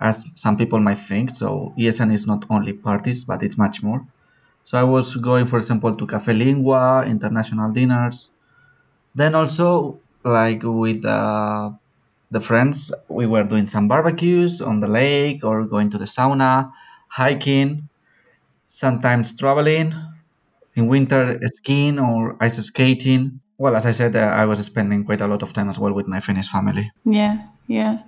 as 0.00 0.24
some 0.36 0.56
people 0.56 0.80
might 0.80 0.98
think. 0.98 1.30
So, 1.30 1.74
ESN 1.78 2.12
is 2.12 2.26
not 2.26 2.44
only 2.50 2.72
parties, 2.72 3.24
but 3.24 3.42
it's 3.42 3.58
much 3.58 3.82
more. 3.82 4.06
So, 4.64 4.78
I 4.78 4.84
was 4.84 5.16
going, 5.16 5.46
for 5.46 5.58
example, 5.58 5.94
to 5.94 6.06
Cafe 6.06 6.32
Lingua, 6.32 7.04
international 7.06 7.72
dinners. 7.72 8.30
Then 9.14 9.34
also, 9.34 10.00
like 10.24 10.62
with 10.64 11.04
uh, 11.04 11.70
the 12.30 12.40
friends, 12.40 12.92
we 13.08 13.26
were 13.26 13.44
doing 13.44 13.66
some 13.66 13.88
barbecues 13.88 14.60
on 14.60 14.80
the 14.80 14.88
lake 14.88 15.44
or 15.44 15.64
going 15.64 15.90
to 15.90 15.98
the 15.98 16.04
sauna, 16.06 16.72
hiking. 17.08 17.88
sometimes 18.66 19.36
traveling, 19.36 19.94
in 20.78 20.86
winter 20.88 21.38
skiing 21.58 21.98
or 21.98 22.36
ice 22.40 22.56
skating. 22.64 23.40
Well, 23.58 23.74
as 23.74 23.86
I 23.86 23.92
said, 23.92 24.14
uh, 24.14 24.20
I 24.20 24.44
was 24.44 24.64
spending 24.64 25.04
quite 25.04 25.20
a 25.20 25.26
lot 25.26 25.42
of 25.42 25.52
time 25.52 25.68
as 25.68 25.78
well 25.78 25.92
with 25.92 26.06
my 26.06 26.20
Finnish 26.20 26.48
family. 26.48 26.90
Yeah, 27.04 27.42
yeah. 27.66 27.98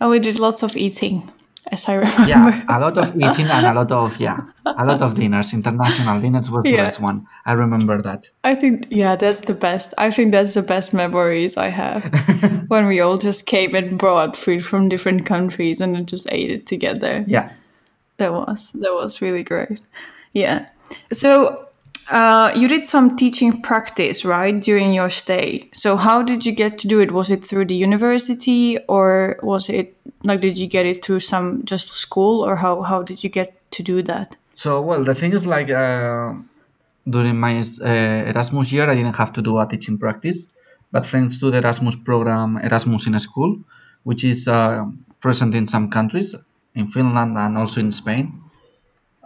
And 0.00 0.10
we 0.10 0.18
did 0.18 0.38
lots 0.38 0.62
of 0.62 0.74
eating, 0.76 1.30
as 1.70 1.86
I 1.88 1.94
remember. 2.02 2.26
Yeah, 2.28 2.64
a 2.68 2.80
lot 2.80 2.96
of 2.96 3.14
eating 3.14 3.46
and 3.46 3.66
a 3.66 3.74
lot 3.74 3.92
of 3.92 4.18
yeah, 4.18 4.38
a 4.64 4.84
lot 4.86 5.02
of 5.02 5.14
dinners. 5.14 5.52
International 5.52 6.18
dinners 6.20 6.50
were 6.50 6.62
the 6.62 6.70
Yeah. 6.70 6.84
best 6.84 7.00
one. 7.00 7.26
I 7.44 7.52
remember 7.52 8.00
that. 8.02 8.30
I 8.44 8.54
think 8.54 8.86
yeah, 8.90 9.16
that's 9.16 9.42
the 9.42 9.54
best. 9.54 9.92
I 9.98 10.10
think 10.10 10.32
that's 10.32 10.54
the 10.54 10.62
best 10.62 10.94
memories 10.94 11.56
I 11.58 11.68
have 11.68 12.02
when 12.68 12.86
we 12.86 13.00
all 13.02 13.18
just 13.18 13.44
came 13.46 13.74
and 13.74 13.98
brought 13.98 14.34
food 14.36 14.64
from 14.64 14.88
different 14.88 15.26
countries 15.26 15.80
and 15.80 16.08
just 16.08 16.26
ate 16.32 16.50
it 16.50 16.66
together. 16.66 17.24
Yeah. 17.28 17.50
That 18.16 18.32
was 18.32 18.72
that 18.72 18.94
was 18.94 19.20
really 19.20 19.42
great. 19.44 19.80
Yeah. 20.32 20.66
So 21.12 21.65
uh, 22.10 22.52
you 22.54 22.68
did 22.68 22.84
some 22.84 23.16
teaching 23.16 23.62
practice, 23.62 24.24
right, 24.24 24.60
during 24.60 24.92
your 24.92 25.10
stay. 25.10 25.68
So 25.72 25.96
how 25.96 26.22
did 26.22 26.46
you 26.46 26.52
get 26.52 26.78
to 26.78 26.88
do 26.88 27.00
it? 27.00 27.10
Was 27.10 27.30
it 27.30 27.44
through 27.44 27.66
the 27.66 27.74
university, 27.74 28.78
or 28.88 29.38
was 29.42 29.68
it 29.68 29.96
like 30.22 30.40
did 30.40 30.58
you 30.58 30.66
get 30.66 30.86
it 30.86 31.04
through 31.04 31.20
some 31.20 31.64
just 31.64 31.90
school, 31.90 32.44
or 32.44 32.56
how 32.56 32.82
how 32.82 33.02
did 33.02 33.24
you 33.24 33.30
get 33.30 33.54
to 33.72 33.82
do 33.82 34.02
that? 34.02 34.36
So 34.54 34.80
well, 34.80 35.04
the 35.04 35.14
thing 35.14 35.32
is 35.32 35.46
like 35.46 35.70
uh, 35.70 36.34
during 37.08 37.38
my 37.38 37.58
uh, 37.58 38.30
Erasmus 38.30 38.72
year, 38.72 38.88
I 38.88 38.94
didn't 38.94 39.16
have 39.16 39.32
to 39.34 39.42
do 39.42 39.58
a 39.58 39.66
teaching 39.66 39.98
practice, 39.98 40.52
but 40.92 41.04
thanks 41.06 41.38
to 41.38 41.50
the 41.50 41.58
Erasmus 41.58 41.96
program, 41.96 42.56
Erasmus 42.58 43.06
in 43.06 43.14
a 43.14 43.20
school, 43.20 43.58
which 44.04 44.24
is 44.24 44.46
uh, 44.48 44.84
present 45.20 45.54
in 45.54 45.66
some 45.66 45.90
countries, 45.90 46.34
in 46.74 46.86
Finland 46.88 47.36
and 47.36 47.58
also 47.58 47.80
in 47.80 47.90
Spain, 47.90 48.32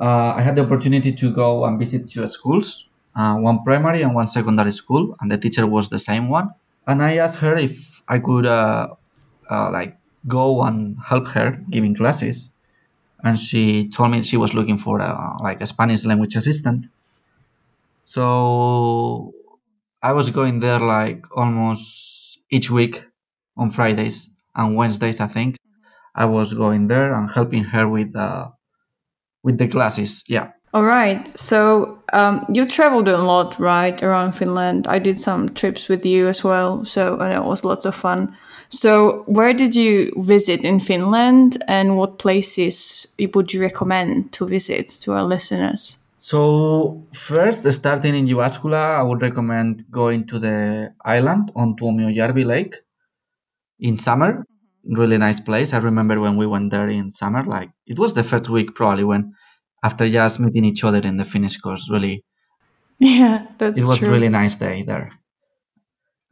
uh, 0.00 0.35
I 0.37 0.42
had 0.42 0.57
the 0.57 0.62
opportunity 0.62 1.12
to 1.12 1.33
go 1.33 1.64
and 1.64 1.78
visit 1.78 2.11
two 2.11 2.26
schools, 2.26 2.88
uh, 3.14 3.35
one 3.37 3.62
primary 3.64 4.02
and 4.02 4.14
one 4.14 4.26
secondary 4.26 4.73
school, 4.73 5.14
and 5.21 5.30
the 5.30 5.38
teacher 5.38 5.66
was 5.66 5.88
the 5.88 5.99
same 5.99 6.28
one. 6.28 6.50
And 6.87 7.02
I 7.02 7.19
asked 7.19 7.38
her 7.40 7.57
if 7.57 8.02
I 8.09 8.19
could 8.19 8.47
uh, 8.47 8.88
uh, 9.50 9.71
like 9.71 9.97
go 10.26 10.62
and 10.62 10.97
help 10.99 11.26
her 11.28 11.62
giving 11.71 11.95
classes 11.95 12.50
and 13.23 13.38
she 13.38 13.88
told 13.88 14.11
me 14.11 14.23
she 14.23 14.37
was 14.37 14.54
looking 14.54 14.78
for 14.78 14.99
a, 15.00 15.37
like 15.42 15.61
a 15.61 15.66
Spanish 15.66 16.04
language 16.04 16.37
assistant. 16.37 16.87
So 18.04 19.35
I 20.02 20.12
was 20.12 20.30
going 20.30 20.61
there 20.61 20.80
like 20.80 21.25
almost 21.37 22.38
each 22.50 22.71
week 22.71 23.04
on 23.57 23.71
Fridays 23.71 24.30
and 24.54 24.75
Wednesdays, 24.75 25.21
I 25.21 25.26
think. 25.26 25.57
I 26.14 26.25
was 26.25 26.52
going 26.52 26.88
there 26.88 27.14
and 27.14 27.30
helping 27.30 27.64
her 27.64 27.88
with 27.88 28.16
uh, 28.16 28.49
with 29.43 29.59
the 29.59 29.69
classes. 29.69 30.25
Yeah. 30.29 30.49
All 30.73 30.85
right. 30.85 31.27
So 31.29 31.99
um, 32.13 32.45
you 32.53 32.65
traveled 32.65 33.09
a 33.09 33.19
lot, 33.19 33.59
right, 33.59 34.01
around 34.03 34.33
Finland. 34.33 34.87
I 34.87 35.01
did 35.01 35.19
some 35.19 35.49
trips 35.49 35.89
with 35.89 36.07
you 36.07 36.29
as 36.29 36.45
well. 36.45 36.85
So 36.85 37.19
and 37.19 37.33
it 37.33 37.45
was 37.45 37.65
lots 37.65 37.87
of 37.87 37.95
fun. 37.95 38.37
So 38.69 39.25
where 39.27 39.53
did 39.53 39.75
you 39.75 40.13
visit 40.17 40.61
in 40.61 40.79
Finland, 40.79 41.57
and 41.67 41.97
what 41.97 42.19
places 42.19 43.07
would 43.35 43.53
you 43.53 43.61
recommend 43.61 44.33
to 44.33 44.47
visit 44.47 44.89
to 45.01 45.13
our 45.13 45.25
listeners? 45.25 45.99
So 46.19 47.03
first, 47.13 47.73
starting 47.73 48.15
in 48.15 48.27
Jyväskylä, 48.27 49.01
I 49.01 49.03
would 49.03 49.23
recommend 49.23 49.83
going 49.91 50.25
to 50.27 50.39
the 50.39 50.93
island 51.05 51.51
on 51.55 51.75
Tuomiojärvi 51.75 52.45
Lake 52.47 52.79
in 53.81 53.97
summer. 53.97 54.45
Really 54.85 55.19
nice 55.19 55.41
place. 55.41 55.75
I 55.75 55.79
remember 55.79 56.21
when 56.21 56.37
we 56.37 56.47
went 56.47 56.71
there 56.71 56.89
in 56.89 57.11
summer, 57.11 57.45
like 57.45 57.71
it 57.87 57.99
was 57.99 58.15
the 58.15 58.23
first 58.25 58.49
week 58.49 58.75
probably 58.75 59.05
when 59.05 59.35
after 59.85 60.09
just 60.09 60.41
meeting 60.41 60.65
each 60.65 60.85
other 60.85 60.99
in 61.01 61.17
the 61.17 61.25
Finnish 61.25 61.59
course. 61.59 61.91
Really, 61.91 62.25
Yeah, 62.99 63.47
that's 63.59 63.79
it 63.81 63.85
was 63.85 63.99
true. 63.99 64.11
really 64.11 64.29
nice 64.29 64.57
day 64.57 64.83
there. 64.83 65.11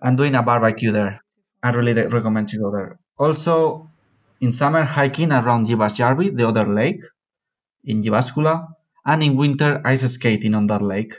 And 0.00 0.17
doing 0.17 0.35
a 0.35 0.43
barbecue 0.43 0.93
there. 0.93 1.21
I 1.62 1.71
really 1.71 1.93
recommend 2.07 2.49
to 2.50 2.59
go 2.59 2.71
there. 2.71 2.99
Also, 3.19 3.90
in 4.40 4.52
summer, 4.52 4.83
hiking 4.85 5.33
around 5.33 5.67
Jyväsjärvi, 5.67 6.37
the 6.37 6.47
other 6.47 6.64
lake 6.67 7.02
in 7.85 8.02
Jyväskylä, 8.02 8.67
and 9.05 9.23
in 9.23 9.37
winter, 9.37 9.81
ice 9.85 10.07
skating 10.09 10.55
on 10.55 10.67
that 10.69 10.83
lake. 10.83 11.14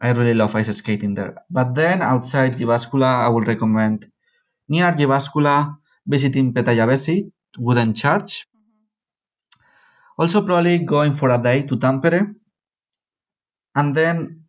I 0.00 0.10
really 0.12 0.34
love 0.34 0.54
ice 0.56 0.72
skating 0.74 1.14
there. 1.14 1.34
But 1.50 1.74
then 1.74 2.00
outside 2.02 2.54
Jyväskylä, 2.54 3.26
I 3.26 3.28
would 3.28 3.46
recommend 3.46 4.06
near 4.68 4.94
Jyväskylä 4.96 5.74
visiting 6.06 6.52
Petäjävesi 6.52 7.30
wooden 7.58 7.94
church. 7.94 8.46
Also, 10.16 10.42
probably 10.42 10.78
going 10.78 11.14
for 11.14 11.30
a 11.30 11.38
day 11.42 11.62
to 11.62 11.76
Tampere, 11.76 12.34
and 13.74 13.94
then 13.94 14.44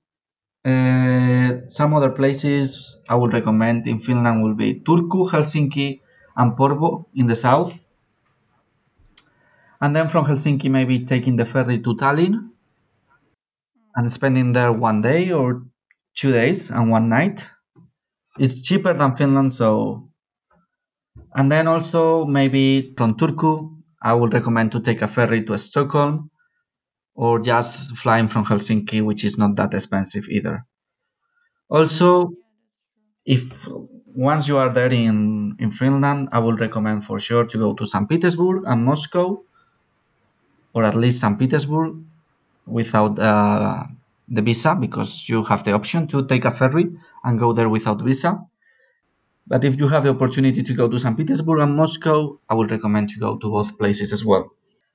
uh, 0.65 1.67
some 1.67 1.93
other 1.93 2.11
places 2.11 2.97
I 3.09 3.15
would 3.15 3.33
recommend 3.33 3.87
in 3.87 3.99
Finland 3.99 4.43
will 4.43 4.55
be 4.55 4.81
Turku, 4.81 5.29
Helsinki, 5.29 6.01
and 6.35 6.55
Porvoo 6.55 7.05
in 7.15 7.27
the 7.27 7.35
south. 7.35 7.83
And 9.81 9.95
then 9.95 10.07
from 10.09 10.25
Helsinki, 10.25 10.69
maybe 10.69 11.05
taking 11.05 11.35
the 11.35 11.45
ferry 11.45 11.79
to 11.81 11.95
Tallinn 11.95 12.49
and 13.95 14.11
spending 14.11 14.51
there 14.51 14.71
one 14.71 15.01
day 15.01 15.31
or 15.31 15.63
two 16.15 16.31
days 16.31 16.71
and 16.71 16.91
one 16.91 17.09
night. 17.09 17.45
It's 18.37 18.61
cheaper 18.61 18.93
than 18.93 19.15
Finland, 19.15 19.53
so. 19.53 20.09
And 21.35 21.51
then 21.51 21.67
also 21.67 22.25
maybe 22.25 22.93
from 22.97 23.15
Turku, 23.15 23.75
I 24.01 24.13
would 24.13 24.33
recommend 24.33 24.71
to 24.71 24.79
take 24.79 25.01
a 25.01 25.07
ferry 25.07 25.43
to 25.45 25.57
Stockholm 25.57 26.29
or 27.15 27.39
just 27.39 27.97
flying 27.97 28.27
from 28.27 28.45
Helsinki, 28.45 29.03
which 29.05 29.23
is 29.25 29.37
not 29.37 29.55
that 29.57 29.73
expensive 29.73 30.27
either. 30.29 30.65
Also, 31.69 32.33
if 33.25 33.67
once 34.15 34.47
you 34.47 34.57
are 34.57 34.71
there 34.71 34.91
in, 34.93 35.55
in 35.59 35.71
Finland, 35.71 36.29
I 36.31 36.39
would 36.39 36.59
recommend 36.59 37.03
for 37.05 37.19
sure 37.19 37.45
to 37.45 37.57
go 37.57 37.73
to 37.73 37.85
St. 37.85 38.07
Petersburg 38.07 38.63
and 38.65 38.85
Moscow, 38.85 39.43
or 40.73 40.83
at 40.83 40.95
least 40.95 41.21
St. 41.21 41.37
Petersburg 41.37 41.97
without 42.65 43.19
uh, 43.19 43.83
the 44.27 44.41
visa 44.41 44.75
because 44.75 45.27
you 45.29 45.43
have 45.43 45.63
the 45.63 45.73
option 45.73 46.07
to 46.07 46.25
take 46.25 46.45
a 46.45 46.51
ferry 46.51 46.91
and 47.23 47.39
go 47.39 47.53
there 47.53 47.69
without 47.69 48.01
visa. 48.01 48.39
But 49.47 49.63
if 49.63 49.79
you 49.79 49.87
have 49.87 50.03
the 50.03 50.09
opportunity 50.09 50.63
to 50.63 50.73
go 50.73 50.87
to 50.89 50.97
St. 50.97 51.15
Petersburg 51.17 51.59
and 51.59 51.75
Moscow, 51.75 52.39
I 52.49 52.55
would 52.55 52.71
recommend 52.71 53.09
to 53.09 53.19
go 53.19 53.37
to 53.37 53.49
both 53.49 53.77
places 53.77 54.11
as 54.11 54.25
well. 54.25 54.51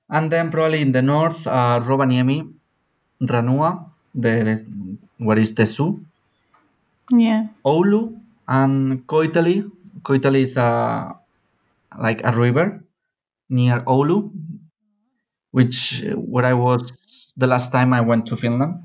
And 0.08 0.30
then 0.30 0.50
probably 0.50 0.80
in 0.80 0.92
the 0.92 1.02
north, 1.02 1.46
uh, 1.46 1.80
Rovaniemi, 1.84 2.52
Ranua, 3.22 3.86
the, 4.14 4.30
the 4.44 4.96
where 5.18 5.38
is 5.38 5.52
Tesu, 5.54 6.04
Yeah. 7.12 7.46
Oulu, 7.64 8.18
and 8.48 9.06
Koiteli. 9.06 9.70
Koiteli 10.02 10.42
is 10.42 10.56
a, 10.56 11.14
like 11.98 12.20
a 12.24 12.32
river 12.32 12.82
near 13.48 13.80
Oulu, 13.82 14.30
which 15.52 16.04
uh, 16.04 16.14
where 16.14 16.44
I 16.46 16.54
was 16.54 17.32
the 17.36 17.46
last 17.46 17.72
time 17.72 17.92
I 17.92 18.00
went 18.00 18.26
to 18.26 18.36
Finland. 18.36 18.82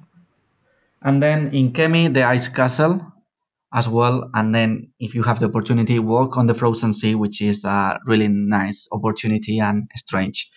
And 1.02 1.22
then 1.22 1.54
in 1.54 1.72
Kemi, 1.72 2.14
the 2.14 2.24
ice 2.24 2.48
castle 2.48 3.02
as 3.76 3.88
well. 3.88 4.30
And 4.34 4.56
then 4.56 4.88
if 5.00 5.14
you 5.14 5.22
have 5.24 5.40
the 5.40 5.46
opportunity, 5.48 6.00
walk 6.00 6.38
on 6.38 6.48
the 6.48 6.54
frozen 6.54 6.94
sea, 6.94 7.14
which 7.14 7.42
is 7.42 7.66
a 7.66 8.00
really 8.06 8.28
nice 8.30 8.88
opportunity 8.92 9.60
and 9.60 9.88
strange. 9.96 10.50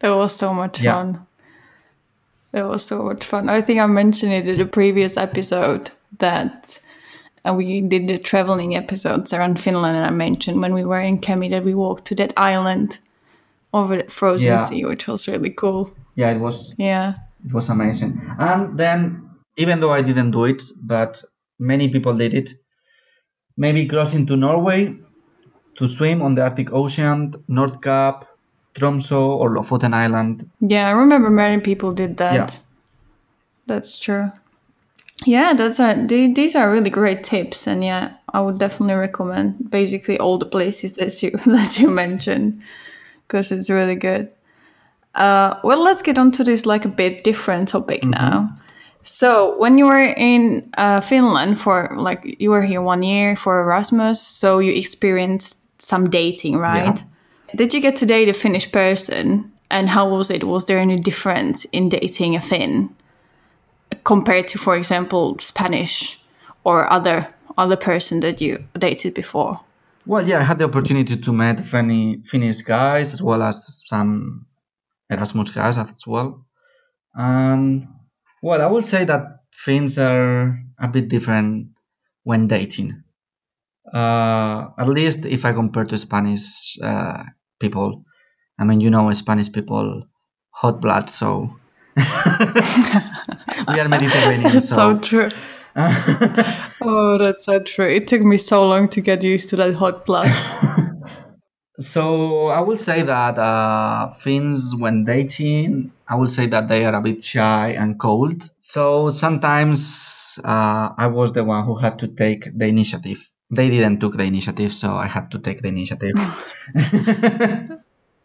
That 0.00 0.14
was 0.14 0.34
so 0.36 0.52
much 0.54 0.80
Yeah. 0.80 0.92
fun. 0.94 1.26
That 2.52 2.68
was 2.68 2.84
so 2.84 3.02
much 3.04 3.24
fun. 3.24 3.48
I 3.48 3.60
think 3.62 3.80
I 3.80 3.86
mentioned 3.86 4.32
it 4.32 4.48
in 4.48 4.58
the 4.58 4.66
previous 4.66 5.16
episode 5.16 5.90
that 6.18 6.78
uh, 7.48 7.54
we 7.54 7.80
did 7.80 8.06
the 8.08 8.18
traveling 8.18 8.76
episodes 8.76 9.32
around 9.32 9.58
Finland, 9.58 9.96
and 9.96 10.06
I 10.06 10.10
mentioned 10.10 10.60
when 10.60 10.74
we 10.74 10.84
were 10.84 11.00
in 11.00 11.18
Kemi 11.18 11.48
that 11.50 11.64
we 11.64 11.74
walked 11.74 12.04
to 12.06 12.14
that 12.16 12.32
island 12.36 12.98
over 13.72 13.96
the 13.96 14.10
frozen 14.10 14.48
Yeah. 14.52 14.64
sea, 14.64 14.84
which 14.84 15.08
was 15.08 15.26
really 15.26 15.50
cool. 15.50 15.90
Yeah, 16.14 16.30
it 16.36 16.40
was 16.40 16.74
Yeah. 16.78 17.14
it 17.46 17.52
was 17.54 17.70
amazing. 17.70 18.20
And 18.38 18.78
then 18.78 19.22
even 19.56 19.80
though 19.80 19.92
I 19.98 20.02
didn't 20.02 20.30
do 20.32 20.44
it, 20.44 20.62
but 20.82 21.22
many 21.62 21.88
people 21.88 22.14
did 22.14 22.34
it, 22.34 22.52
maybe 23.56 23.86
crossing 23.86 24.26
to 24.26 24.36
Norway 24.36 24.94
to 25.76 25.88
swim 25.88 26.20
on 26.20 26.34
the 26.34 26.42
Arctic 26.42 26.72
Ocean, 26.72 27.32
North 27.48 27.80
Cap, 27.80 28.26
Tromso 28.74 29.30
or 29.32 29.50
Lofoten 29.50 29.94
Island. 29.94 30.50
Yeah, 30.60 30.88
I 30.88 30.92
remember 30.92 31.30
many 31.30 31.60
people 31.60 31.92
did 31.92 32.16
that. 32.16 32.34
Yeah. 32.34 32.48
That's 33.66 33.96
true. 33.96 34.32
Yeah, 35.24 35.54
that's 35.54 35.78
a, 35.78 35.94
these 36.06 36.56
are 36.56 36.72
really 36.72 36.90
great 36.90 37.22
tips, 37.22 37.68
and 37.68 37.84
yeah, 37.84 38.14
I 38.34 38.40
would 38.40 38.58
definitely 38.58 38.94
recommend 38.94 39.70
basically 39.70 40.18
all 40.18 40.36
the 40.36 40.46
places 40.46 40.92
that 40.98 41.22
you 41.22 41.30
that 41.46 41.78
you 41.78 41.88
mentioned 41.88 42.60
because 43.26 43.52
it's 43.52 43.70
really 43.70 43.94
good. 43.94 44.32
Uh, 45.14 45.60
well, 45.62 45.82
let's 45.82 46.02
get 46.02 46.18
on 46.18 46.32
to 46.32 46.44
this 46.44 46.66
like 46.66 46.84
a 46.84 46.88
bit 46.88 47.22
different 47.22 47.68
topic 47.68 48.02
now. 48.02 48.54
So, 49.02 49.58
when 49.58 49.78
you 49.78 49.86
were 49.86 50.14
in 50.16 50.70
uh, 50.78 51.00
Finland 51.00 51.58
for 51.58 51.94
like 51.96 52.36
you 52.38 52.50
were 52.50 52.62
here 52.62 52.82
one 52.82 53.02
year 53.02 53.36
for 53.36 53.60
Erasmus, 53.60 54.20
so 54.20 54.60
you 54.60 54.72
experienced 54.72 55.58
some 55.78 56.08
dating, 56.08 56.58
right? 56.58 57.02
Did 57.54 57.74
you 57.74 57.80
get 57.80 57.96
to 57.96 58.06
date 58.06 58.28
a 58.28 58.32
Finnish 58.32 58.70
person 58.70 59.52
And 59.72 59.88
how 59.88 60.06
was 60.06 60.30
it? 60.30 60.44
Was 60.44 60.66
there 60.66 60.78
any 60.78 60.98
difference 60.98 61.64
in 61.72 61.88
dating 61.88 62.36
a 62.36 62.40
Finn 62.40 62.90
compared 64.04 64.46
to, 64.48 64.58
for 64.58 64.76
example, 64.76 65.38
Spanish 65.40 66.20
or 66.62 66.92
other 66.92 67.26
other 67.56 67.76
person 67.76 68.20
that 68.20 68.40
you 68.40 68.58
dated 68.78 69.14
before? 69.14 69.60
Well, 70.04 70.28
yeah, 70.28 70.40
I 70.40 70.42
had 70.42 70.58
the 70.58 70.64
opportunity 70.64 71.16
to 71.16 71.32
meet 71.32 71.60
funny 71.60 72.22
Finnish 72.24 72.60
guys 72.60 73.14
as 73.14 73.22
well 73.22 73.42
as 73.42 73.82
some 73.86 74.46
Erasmus 75.08 75.50
guys 75.50 75.78
as 75.78 76.06
well. 76.06 76.44
And 77.14 77.88
well, 78.42 78.60
I 78.60 78.66
would 78.66 78.84
say 78.84 79.04
that 79.04 79.38
Finns 79.52 79.98
are 79.98 80.58
a 80.78 80.88
bit 80.88 81.08
different 81.08 81.68
when 82.24 82.48
dating. 82.48 83.02
Uh, 83.92 84.68
at 84.78 84.88
least 84.88 85.26
if 85.26 85.44
I 85.44 85.52
compare 85.52 85.84
to 85.84 85.98
Spanish 85.98 86.78
uh, 86.82 87.24
people. 87.60 88.04
I 88.58 88.64
mean, 88.64 88.80
you 88.80 88.90
know, 88.90 89.12
Spanish 89.12 89.50
people, 89.52 90.04
hot 90.50 90.80
blood, 90.80 91.10
so 91.10 91.54
we 91.96 92.02
are 93.80 93.88
Mediterranean. 93.88 94.42
That's 94.52 94.68
so 94.68 94.94
so 94.94 94.98
true. 94.98 95.28
oh, 96.82 97.16
that's 97.18 97.46
so 97.46 97.58
true. 97.60 97.86
It 97.86 98.06
took 98.06 98.20
me 98.20 98.36
so 98.36 98.68
long 98.68 98.88
to 98.90 99.00
get 99.00 99.22
used 99.22 99.48
to 99.50 99.56
that 99.56 99.72
hot 99.72 100.04
blood. 100.04 100.30
So 101.82 102.46
I 102.48 102.60
will 102.60 102.76
say 102.76 103.02
that 103.02 103.38
uh, 103.38 104.10
Finns, 104.10 104.74
when 104.76 105.04
dating, 105.04 105.92
I 106.08 106.14
will 106.14 106.28
say 106.28 106.46
that 106.46 106.68
they 106.68 106.84
are 106.84 106.94
a 106.94 107.00
bit 107.00 107.22
shy 107.22 107.70
and 107.70 107.98
cold. 107.98 108.48
So 108.60 109.10
sometimes 109.10 110.38
uh, 110.44 110.90
I 110.96 111.06
was 111.08 111.32
the 111.32 111.44
one 111.44 111.64
who 111.64 111.76
had 111.76 111.98
to 112.00 112.08
take 112.08 112.56
the 112.56 112.66
initiative. 112.66 113.28
They 113.50 113.68
didn't 113.68 114.00
took 114.00 114.16
the 114.16 114.24
initiative, 114.24 114.72
so 114.72 114.94
I 114.94 115.06
had 115.06 115.30
to 115.32 115.38
take 115.38 115.60
the 115.62 115.68
initiative. 115.68 116.14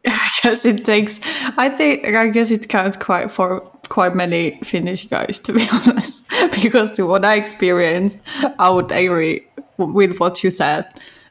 I 0.08 0.30
guess 0.42 0.64
it 0.64 0.86
takes. 0.86 1.20
I 1.58 1.68
think 1.70 2.06
I 2.06 2.30
guess 2.30 2.50
it 2.50 2.70
counts 2.70 2.96
quite 2.96 3.30
for 3.30 3.60
quite 3.90 4.16
many 4.16 4.60
Finnish 4.64 5.08
guys, 5.08 5.40
to 5.40 5.52
be 5.54 5.68
honest. 5.74 6.24
because 6.62 6.94
to 6.94 7.06
what 7.06 7.26
I 7.26 7.36
experienced, 7.36 8.20
I 8.58 8.70
would 8.70 8.92
agree 8.92 9.46
with 9.78 10.18
what 10.20 10.44
you 10.44 10.52
said. 10.52 10.86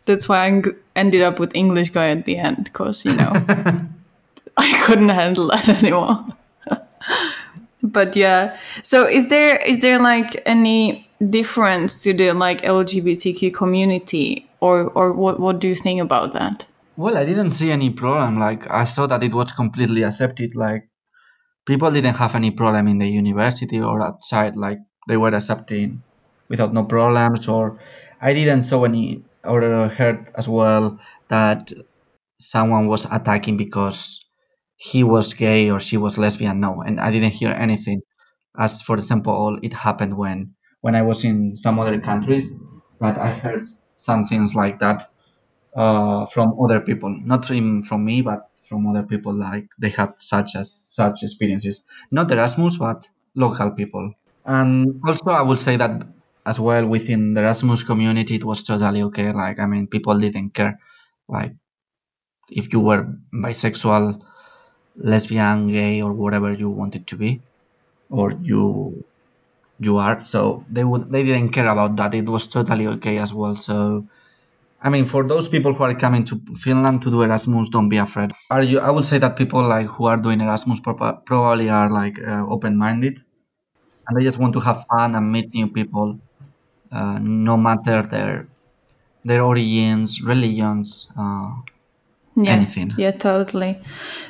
That's 0.06 0.28
why 0.28 0.46
I 0.46 0.62
ended 0.94 1.22
up 1.22 1.38
with 1.38 1.54
English 1.54 1.90
guy 1.90 2.08
at 2.08 2.24
the 2.24 2.36
end, 2.36 2.64
because 2.64 3.04
you 3.04 3.14
know 3.14 3.32
I 4.56 4.82
couldn't 4.84 5.10
handle 5.10 5.48
that 5.48 5.68
anymore. 5.68 6.24
but 7.82 8.16
yeah, 8.16 8.56
so 8.82 9.06
is 9.06 9.28
there 9.28 9.56
is 9.58 9.80
there 9.80 9.98
like 9.98 10.42
any 10.46 11.08
difference 11.30 12.02
to 12.04 12.12
the 12.14 12.32
like 12.32 12.62
LGBTQ 12.62 13.52
community, 13.52 14.48
or 14.60 14.90
or 14.94 15.12
what 15.12 15.38
what 15.38 15.58
do 15.58 15.68
you 15.68 15.76
think 15.76 16.00
about 16.00 16.32
that? 16.32 16.66
well, 16.96 17.16
I 17.16 17.24
didn't 17.24 17.50
see 17.50 17.70
any 17.70 17.90
problem. 17.90 18.38
Like 18.38 18.70
I 18.70 18.84
saw 18.84 19.06
that 19.06 19.22
it 19.22 19.34
was 19.34 19.52
completely 19.52 20.02
accepted. 20.02 20.54
Like 20.56 20.88
people 21.66 21.90
didn't 21.90 22.14
have 22.14 22.34
any 22.34 22.50
problem 22.50 22.88
in 22.88 22.98
the 22.98 23.08
university 23.08 23.80
or 23.80 24.00
outside. 24.00 24.56
Like 24.56 24.78
they 25.08 25.16
were 25.16 25.34
accepting 25.34 26.02
without 26.48 26.72
no 26.72 26.84
problems. 26.84 27.48
Or 27.48 27.78
I 28.20 28.32
didn't 28.32 28.62
saw 28.62 28.84
any 28.84 29.22
or 29.46 29.88
heard 29.88 30.30
as 30.36 30.48
well 30.48 30.98
that 31.28 31.72
someone 32.40 32.86
was 32.88 33.06
attacking 33.10 33.56
because 33.56 34.24
he 34.76 35.04
was 35.04 35.34
gay 35.34 35.70
or 35.70 35.80
she 35.80 35.96
was 35.96 36.18
lesbian. 36.18 36.60
No, 36.60 36.82
and 36.82 37.00
I 37.00 37.10
didn't 37.10 37.32
hear 37.32 37.50
anything. 37.50 38.02
As 38.58 38.82
for 38.82 38.96
example, 38.96 39.58
it 39.62 39.72
happened 39.74 40.16
when 40.16 40.54
when 40.82 40.94
I 40.94 41.02
was 41.02 41.24
in 41.24 41.56
some 41.56 41.78
other 41.78 42.00
countries, 42.00 42.54
but 43.00 43.18
I 43.18 43.32
heard 43.32 43.62
some 43.96 44.24
things 44.24 44.54
like 44.54 44.78
that 44.80 45.04
uh, 45.74 46.26
from 46.26 46.54
other 46.62 46.80
people, 46.80 47.10
not 47.24 47.44
from, 47.44 47.82
from 47.82 48.04
me, 48.04 48.22
but 48.22 48.50
from 48.68 48.86
other 48.86 49.02
people. 49.02 49.34
Like 49.34 49.68
they 49.78 49.90
had 49.90 50.14
such 50.20 50.56
as 50.56 50.70
such 50.72 51.22
experiences, 51.22 51.82
not 52.10 52.30
Erasmus, 52.30 52.76
but 52.78 53.08
local 53.34 53.70
people. 53.70 54.12
And 54.44 55.00
also, 55.06 55.30
I 55.30 55.42
would 55.42 55.60
say 55.60 55.76
that 55.76 56.06
as 56.46 56.60
well 56.60 56.86
within 56.86 57.34
the 57.34 57.42
Erasmus 57.42 57.82
community, 57.82 58.36
it 58.36 58.44
was 58.44 58.62
totally 58.62 59.02
okay. 59.04 59.32
Like 59.32 59.58
I 59.60 59.66
mean, 59.66 59.86
people 59.88 60.18
didn't 60.20 60.54
care. 60.54 60.78
Like 61.28 61.54
if 62.50 62.72
you 62.72 62.80
were 62.80 63.06
bisexual, 63.34 64.20
lesbian, 64.96 65.68
gay, 65.68 66.02
or 66.02 66.12
whatever 66.12 66.52
you 66.52 66.70
wanted 66.70 67.06
to 67.08 67.16
be, 67.16 67.42
or 68.10 68.32
you 68.42 69.04
you 69.80 69.98
are. 69.98 70.20
So 70.20 70.64
they 70.70 70.84
would 70.84 71.10
they 71.12 71.24
didn't 71.24 71.50
care 71.52 71.68
about 71.68 71.96
that. 71.96 72.14
It 72.14 72.28
was 72.28 72.46
totally 72.48 72.86
okay 72.88 73.18
as 73.18 73.34
well. 73.34 73.56
So 73.56 74.06
I 74.82 74.90
mean, 74.90 75.04
for 75.06 75.26
those 75.26 75.48
people 75.48 75.74
who 75.74 75.84
are 75.84 75.94
coming 75.94 76.24
to 76.26 76.40
Finland 76.56 77.02
to 77.02 77.10
do 77.10 77.22
Erasmus, 77.22 77.68
don't 77.70 77.88
be 77.88 77.98
afraid. 77.98 78.32
Are 78.50 78.62
you? 78.62 78.80
I 78.80 78.90
would 78.90 79.04
say 79.06 79.18
that 79.18 79.36
people 79.36 79.62
like 79.66 79.86
who 79.86 80.06
are 80.06 80.16
doing 80.18 80.40
Erasmus 80.40 80.80
probably 80.80 81.68
are 81.70 81.90
like 81.90 82.18
uh, 82.20 82.46
open-minded, 82.48 83.18
and 84.08 84.18
they 84.18 84.24
just 84.24 84.38
want 84.38 84.52
to 84.54 84.60
have 84.60 84.84
fun 84.90 85.14
and 85.14 85.32
meet 85.32 85.54
new 85.54 85.68
people, 85.68 86.20
uh, 86.92 87.18
no 87.20 87.56
matter 87.56 88.02
their 88.02 88.46
their 89.24 89.42
origins, 89.42 90.22
religions, 90.22 91.08
uh, 91.18 91.50
yeah 92.36 92.52
anything. 92.52 92.92
yeah 92.96 93.10
totally 93.10 93.78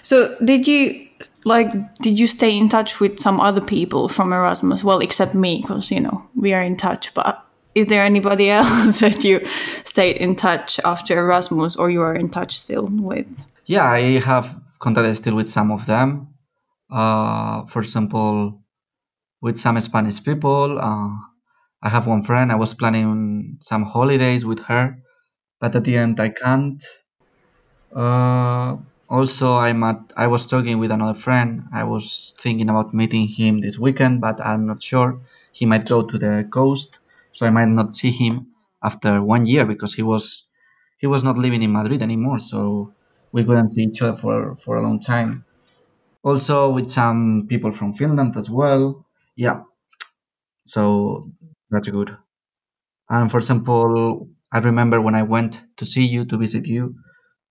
so 0.03 0.37
did 0.45 0.67
you 0.67 1.09
like 1.45 1.73
did 1.99 2.19
you 2.19 2.27
stay 2.27 2.57
in 2.57 2.69
touch 2.69 3.01
with 3.01 3.19
some 3.19 3.41
other 3.41 3.61
people 3.61 4.09
from 4.09 4.33
erasmus 4.33 4.85
well 4.85 5.01
except 5.01 5.35
me 5.35 5.61
because 5.61 5.91
you 5.91 6.01
know 6.01 6.25
we 6.37 6.55
are 6.55 6.63
in 6.63 6.77
touch 6.77 7.13
but 7.15 7.45
is 7.75 7.87
there 7.87 8.03
anybody 8.03 8.49
else 8.59 9.01
that 9.01 9.25
you 9.25 9.45
stayed 9.85 10.17
in 10.17 10.37
touch 10.37 10.79
after 10.85 11.19
erasmus 11.19 11.77
or 11.77 11.91
you 11.91 12.01
are 12.01 12.15
in 12.15 12.29
touch 12.29 12.59
still 12.59 12.87
with 12.87 13.27
Yeah, 13.67 13.85
I 13.91 14.21
have 14.21 14.55
contact 14.79 15.17
still 15.17 15.35
with 15.35 15.49
some 15.49 15.71
of 15.73 15.87
them. 15.87 16.29
Uh, 16.91 17.67
for 17.67 17.81
example, 17.81 18.61
with 19.41 19.59
some 19.59 19.81
Spanish 19.81 20.23
people. 20.23 20.79
Uh, 20.79 21.11
I 21.87 21.89
have 21.89 22.07
one 22.07 22.23
friend. 22.23 22.53
I 22.53 22.57
was 22.57 22.75
planning 22.75 23.57
some 23.61 23.85
holidays 23.85 24.45
with 24.45 24.61
her, 24.71 24.99
but 25.61 25.77
at 25.77 25.85
the 25.85 25.97
end 25.97 26.21
I 26.21 26.31
can't. 26.31 26.83
Uh, 27.95 28.77
also, 29.09 29.57
I 29.57 29.73
met. 29.73 30.13
I 30.17 30.27
was 30.27 30.47
talking 30.47 30.79
with 30.79 30.91
another 30.91 31.19
friend. 31.19 31.65
I 31.73 31.85
was 31.85 32.35
thinking 32.41 32.69
about 32.69 32.93
meeting 32.93 33.29
him 33.29 33.61
this 33.61 33.79
weekend, 33.79 34.21
but 34.21 34.41
I'm 34.41 34.67
not 34.67 34.83
sure. 34.83 35.21
He 35.53 35.65
might 35.67 35.87
go 35.89 36.03
to 36.03 36.19
the 36.19 36.49
coast, 36.51 36.99
so 37.33 37.47
I 37.47 37.51
might 37.51 37.69
not 37.69 37.95
see 37.95 38.11
him 38.11 38.49
after 38.83 39.23
one 39.23 39.47
year 39.47 39.65
because 39.65 39.95
he 39.95 40.03
was 40.03 40.45
he 40.99 41.07
was 41.07 41.23
not 41.23 41.37
living 41.39 41.63
in 41.63 41.73
Madrid 41.73 42.03
anymore. 42.03 42.41
So 42.41 42.93
we 43.33 43.45
couldn't 43.45 43.71
see 43.73 43.85
each 43.85 44.03
other 44.03 44.17
for 44.17 44.57
for 44.57 44.77
a 44.77 44.83
long 44.83 44.99
time. 45.01 45.45
Also, 46.25 46.71
with 46.71 46.91
some 46.91 47.47
people 47.49 47.73
from 47.73 47.93
Finland 47.95 48.37
as 48.37 48.51
well. 48.51 49.07
Yeah, 49.37 49.63
so 50.65 51.23
that's 51.71 51.89
good. 51.89 52.17
And 53.09 53.31
for 53.31 53.39
example, 53.39 54.29
I 54.53 54.59
remember 54.59 55.01
when 55.01 55.15
I 55.15 55.23
went 55.23 55.63
to 55.77 55.85
see 55.85 56.05
you 56.05 56.25
to 56.27 56.37
visit 56.37 56.67
you 56.67 56.95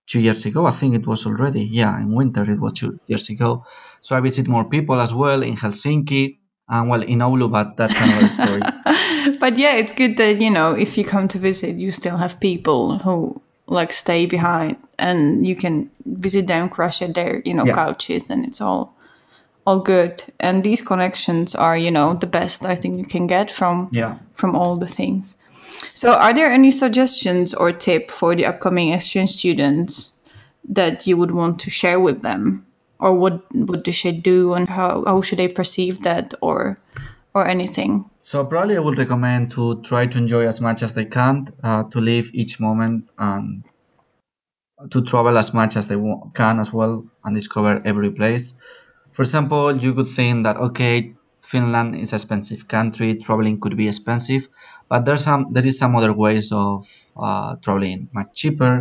two 0.06 0.20
years 0.20 0.44
ago. 0.46 0.66
I 0.66 0.70
think 0.70 0.94
it 0.94 1.06
was 1.06 1.26
already 1.26 1.64
yeah 1.64 1.96
in 1.98 2.14
winter. 2.14 2.48
It 2.50 2.60
was 2.60 2.74
two 2.74 2.98
years 3.06 3.28
ago. 3.30 3.64
So 4.00 4.16
I 4.16 4.20
visit 4.20 4.48
more 4.48 4.64
people 4.64 5.00
as 5.00 5.12
well 5.14 5.42
in 5.42 5.56
Helsinki 5.56 6.38
and 6.68 6.88
well 6.88 7.02
in 7.02 7.18
Oulu, 7.20 7.50
but 7.50 7.76
that's 7.76 8.00
another 8.00 8.28
story. 8.28 8.62
but 9.40 9.56
yeah 9.58 9.74
it's 9.74 9.92
good 9.92 10.16
that 10.18 10.40
you 10.40 10.50
know 10.50 10.72
if 10.72 10.96
you 10.96 11.04
come 11.04 11.26
to 11.28 11.38
visit 11.38 11.74
you 11.76 11.90
still 11.90 12.16
have 12.16 12.38
people 12.40 12.98
who 12.98 13.40
like 13.66 13.92
stay 13.92 14.24
behind 14.26 14.76
and 14.98 15.46
you 15.46 15.56
can 15.56 15.90
visit 16.04 16.46
them 16.46 16.68
crash 16.68 17.02
at 17.02 17.14
their 17.14 17.42
you 17.44 17.52
know 17.52 17.64
Yeah. 17.66 17.74
couches 17.74 18.30
and 18.30 18.46
it's 18.46 18.60
all 18.60 18.95
all 19.66 19.80
good 19.80 20.22
and 20.40 20.62
these 20.64 20.80
connections 20.82 21.54
are 21.54 21.76
you 21.76 21.90
know 21.90 22.14
the 22.14 22.26
best 22.26 22.64
i 22.64 22.74
think 22.74 22.96
you 22.98 23.04
can 23.04 23.26
get 23.26 23.50
from 23.50 23.88
Yeah. 23.92 24.14
from 24.34 24.54
all 24.56 24.76
the 24.76 24.86
things 24.86 25.36
so 25.94 26.12
are 26.14 26.32
there 26.32 26.50
any 26.50 26.70
suggestions 26.70 27.52
or 27.54 27.72
tip 27.72 28.10
for 28.10 28.34
the 28.36 28.46
upcoming 28.46 28.92
exchange 28.92 29.30
students 29.30 30.18
that 30.68 31.06
you 31.06 31.16
would 31.16 31.30
want 31.32 31.58
to 31.60 31.70
share 31.70 31.98
with 32.00 32.22
them 32.22 32.64
or 32.98 33.12
what 33.12 33.42
what 33.54 33.84
they 33.84 33.92
should 33.92 34.22
do 34.22 34.54
and 34.54 34.68
how, 34.68 35.04
how 35.06 35.20
should 35.20 35.38
they 35.38 35.48
perceive 35.48 36.02
that 36.02 36.32
or 36.40 36.78
or 37.34 37.46
anything 37.46 38.04
So 38.20 38.44
probably 38.44 38.76
I 38.76 38.80
would 38.80 38.98
recommend 38.98 39.50
to 39.52 39.80
try 39.82 40.06
to 40.06 40.18
enjoy 40.18 40.46
as 40.48 40.60
much 40.60 40.82
as 40.82 40.94
they 40.94 41.04
can, 41.04 41.46
uh, 41.62 41.84
to 41.92 42.00
live 42.00 42.30
each 42.32 42.58
moment 42.58 43.10
and 43.18 43.62
to 44.90 45.02
travel 45.02 45.38
as 45.38 45.52
much 45.54 45.76
as 45.76 45.88
they 45.88 45.96
wa- 45.96 46.26
can 46.34 46.58
as 46.58 46.72
well 46.72 47.04
and 47.24 47.34
discover 47.34 47.80
every 47.84 48.10
place. 48.10 48.54
For 49.16 49.22
example, 49.22 49.64
you 49.84 49.94
could 49.96 50.08
think 50.18 50.44
that 50.44 50.56
okay, 50.68 51.14
Finland 51.40 51.94
is 51.96 52.12
an 52.12 52.16
expensive 52.18 52.68
country, 52.68 53.08
traveling 53.26 53.56
could 53.62 53.76
be 53.76 53.88
expensive, 53.88 54.42
but 54.90 55.00
there's 55.06 55.24
some 55.24 55.42
there 55.54 55.66
is 55.70 55.76
some 55.82 55.92
other 55.98 56.12
ways 56.12 56.52
of 56.52 56.78
uh, 57.26 57.56
traveling 57.64 58.00
much 58.12 58.30
cheaper. 58.40 58.74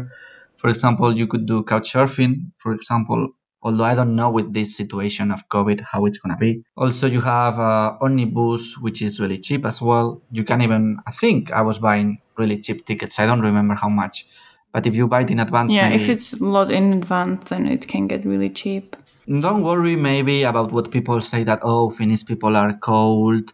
For 0.59 0.67
example, 0.69 1.09
you 1.19 1.27
could 1.31 1.45
do 1.45 1.63
couch 1.63 1.93
surfing. 1.93 2.33
For 2.57 2.71
example, 2.73 3.21
although 3.63 3.87
I 3.91 3.95
don't 3.95 4.15
know 4.19 4.29
with 4.37 4.53
this 4.53 4.75
situation 4.81 5.31
of 5.31 5.47
COVID 5.55 5.79
how 5.91 6.05
it's 6.07 6.17
gonna 6.21 6.37
be. 6.37 6.51
Also, 6.75 7.07
you 7.07 7.21
have 7.21 7.55
uh, 7.59 7.97
Onnibus, 8.01 8.63
which 8.81 9.01
is 9.01 9.19
really 9.19 9.39
cheap 9.39 9.65
as 9.65 9.81
well. 9.81 10.21
You 10.31 10.43
can 10.43 10.61
even 10.61 10.97
I 11.07 11.11
think 11.11 11.51
I 11.51 11.61
was 11.61 11.79
buying 11.79 12.19
really 12.37 12.57
cheap 12.59 12.85
tickets. 12.85 13.19
I 13.19 13.25
don't 13.25 13.41
remember 13.41 13.75
how 13.75 13.89
much, 13.89 14.27
but 14.75 14.85
if 14.85 14.93
you 14.93 15.07
buy 15.07 15.21
it 15.21 15.31
in 15.31 15.39
advance, 15.39 15.73
Yeah, 15.73 15.87
maybe 15.87 16.03
if 16.03 16.09
it's 16.09 16.33
a 16.33 16.43
lot 16.43 16.69
in 16.69 16.91
advance, 16.91 17.45
then 17.49 17.65
it 17.65 17.87
can 17.87 18.07
get 18.07 18.25
really 18.25 18.49
cheap. 18.49 18.97
Don't 19.25 19.63
worry 19.63 19.95
maybe 19.95 20.43
about 20.43 20.73
what 20.73 20.91
people 20.91 21.21
say 21.21 21.45
that 21.45 21.59
oh 21.63 21.89
Finnish 21.89 22.25
people 22.25 22.57
are 22.57 22.73
cold 22.73 23.53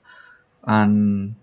and 0.65 1.35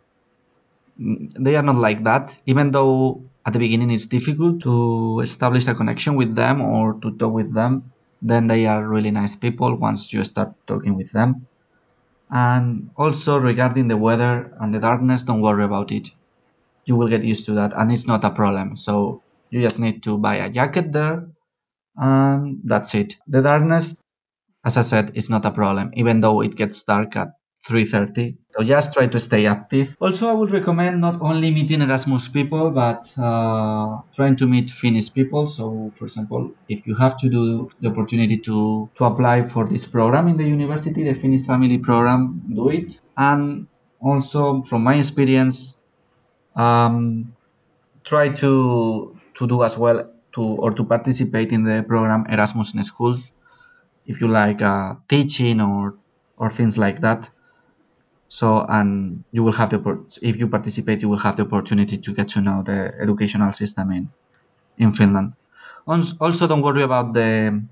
they 0.98 1.54
are 1.54 1.62
not 1.62 1.76
like 1.76 2.02
that. 2.02 2.36
Even 2.46 2.72
though 2.72 3.22
at 3.46 3.52
the 3.52 3.60
beginning 3.60 3.92
it's 3.92 4.06
difficult 4.06 4.58
to 4.62 5.20
establish 5.20 5.68
a 5.68 5.74
connection 5.76 6.16
with 6.16 6.34
them 6.34 6.60
or 6.60 6.94
to 6.94 7.12
talk 7.12 7.32
with 7.32 7.54
them, 7.54 7.92
then 8.20 8.48
they 8.48 8.66
are 8.66 8.82
really 8.84 9.12
nice 9.12 9.36
people 9.36 9.76
once 9.76 10.12
you 10.12 10.24
start 10.24 10.50
talking 10.66 10.96
with 10.96 11.12
them. 11.12 11.46
And 12.30 12.90
also 12.96 13.38
regarding 13.38 13.86
the 13.86 13.96
weather 13.96 14.52
and 14.58 14.74
the 14.74 14.80
darkness, 14.80 15.22
don't 15.22 15.40
worry 15.40 15.62
about 15.62 15.92
it. 15.92 16.10
You 16.84 16.96
will 16.96 17.06
get 17.06 17.22
used 17.22 17.46
to 17.46 17.52
that 17.52 17.72
and 17.76 17.92
it's 17.92 18.08
not 18.08 18.24
a 18.24 18.30
problem. 18.30 18.74
So 18.74 19.22
you 19.50 19.60
just 19.62 19.78
need 19.78 20.02
to 20.04 20.18
buy 20.18 20.36
a 20.36 20.50
jacket 20.50 20.92
there 20.92 21.26
and 21.96 22.60
that's 22.64 22.94
it. 22.94 23.16
The 23.28 23.42
darkness, 23.42 24.02
as 24.64 24.76
I 24.76 24.82
said, 24.82 25.12
is 25.14 25.30
not 25.30 25.44
a 25.44 25.50
problem, 25.50 25.90
even 25.94 26.20
though 26.20 26.42
it 26.42 26.56
gets 26.56 26.82
dark 26.84 27.16
at 27.16 27.28
3.30 27.66 28.36
so 28.56 28.64
just 28.64 28.92
try 28.94 29.06
to 29.06 29.20
stay 29.20 29.46
active. 29.46 29.96
Also 30.00 30.28
i 30.28 30.32
would 30.32 30.50
recommend 30.52 31.00
not 31.00 31.20
only 31.20 31.50
meeting 31.50 31.82
erasmus 31.82 32.28
people 32.28 32.70
but 32.70 33.02
uh, 33.18 34.00
trying 34.14 34.36
to 34.36 34.46
meet 34.46 34.70
finnish 34.70 35.12
people. 35.12 35.48
So 35.48 35.90
for 35.90 36.04
example 36.06 36.52
if 36.68 36.86
you 36.86 36.94
have 36.94 37.16
to 37.18 37.28
do 37.28 37.68
the 37.80 37.88
opportunity 37.90 38.38
to 38.48 38.88
to 38.96 39.04
apply 39.04 39.44
for 39.44 39.66
this 39.66 39.84
program 39.86 40.28
in 40.28 40.36
the 40.36 40.48
university 40.56 41.02
the 41.04 41.14
finnish 41.14 41.46
family 41.46 41.78
program 41.78 42.20
do 42.54 42.68
it. 42.70 43.00
And 43.16 43.66
also 44.00 44.62
from 44.62 44.82
my 44.84 44.94
experience 44.94 45.80
um, 46.56 47.34
try 48.08 48.28
to 48.42 49.14
to 49.34 49.46
do 49.46 49.62
as 49.62 49.76
well 49.78 49.98
to 50.32 50.42
or 50.42 50.70
to 50.72 50.84
participate 50.84 51.52
in 51.52 51.64
the 51.64 51.84
program 51.86 52.26
erasmus 52.28 52.74
in 52.74 52.82
school. 52.82 53.18
If 54.06 54.20
you 54.20 54.28
like 54.28 54.62
uh, 54.62 54.94
teaching 55.08 55.60
or 55.60 55.94
or 56.36 56.50
things 56.50 56.78
like 56.78 57.00
that. 57.00 57.30
So 58.28 58.66
and 58.68 59.24
you 59.32 59.42
will 59.42 59.56
have 59.60 59.70
the 59.70 59.78
if 60.22 60.36
you 60.36 60.48
participate 60.48 61.02
you 61.02 61.08
will 61.08 61.24
have 61.26 61.36
the 61.36 61.44
opportunity 61.44 61.96
to 61.98 62.10
get 62.14 62.28
to 62.34 62.40
know 62.40 62.62
the 62.62 62.92
educational 63.00 63.52
system 63.52 63.90
in 63.90 64.10
in 64.78 64.92
finland. 64.92 65.34
Also 65.86 66.46
don't 66.46 66.62
worry 66.62 66.82
about 66.82 67.14
the 67.14 67.62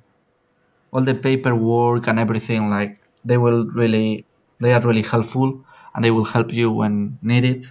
all 0.92 1.02
the 1.02 1.14
paperwork 1.14 2.06
and 2.08 2.18
everything 2.18 2.70
like 2.70 2.98
they 3.24 3.36
will 3.36 3.66
really 3.66 4.24
they 4.60 4.72
are 4.72 4.80
really 4.80 5.02
helpful 5.02 5.60
and 5.94 6.04
they 6.04 6.10
will 6.10 6.24
help 6.24 6.52
you 6.52 6.70
when 6.70 7.18
needed. 7.22 7.66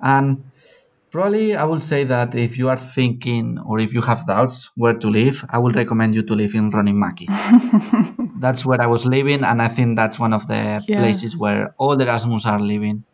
And 0.00 0.44
probably 1.16 1.46
i 1.62 1.64
would 1.70 1.82
say 1.92 2.04
that 2.04 2.34
if 2.34 2.52
you 2.58 2.68
are 2.72 2.80
thinking 2.96 3.46
or 3.68 3.76
if 3.86 3.90
you 3.96 4.02
have 4.10 4.20
doubts 4.26 4.56
where 4.80 4.96
to 5.02 5.08
live 5.20 5.36
i 5.54 5.58
would 5.62 5.74
recommend 5.82 6.14
you 6.14 6.22
to 6.30 6.34
live 6.42 6.52
in 6.58 6.70
Roninmäki 6.70 7.26
that's 8.38 8.64
where 8.64 8.80
I 8.80 8.86
was 8.86 9.06
living, 9.06 9.44
and 9.44 9.62
I 9.62 9.68
think 9.68 9.96
that's 9.96 10.18
one 10.18 10.32
of 10.32 10.46
the 10.46 10.82
yeah. 10.86 10.98
places 10.98 11.36
where 11.36 11.74
all 11.78 11.96
the 11.96 12.04
Erasmus 12.04 12.46
are 12.46 12.60
living. 12.60 13.04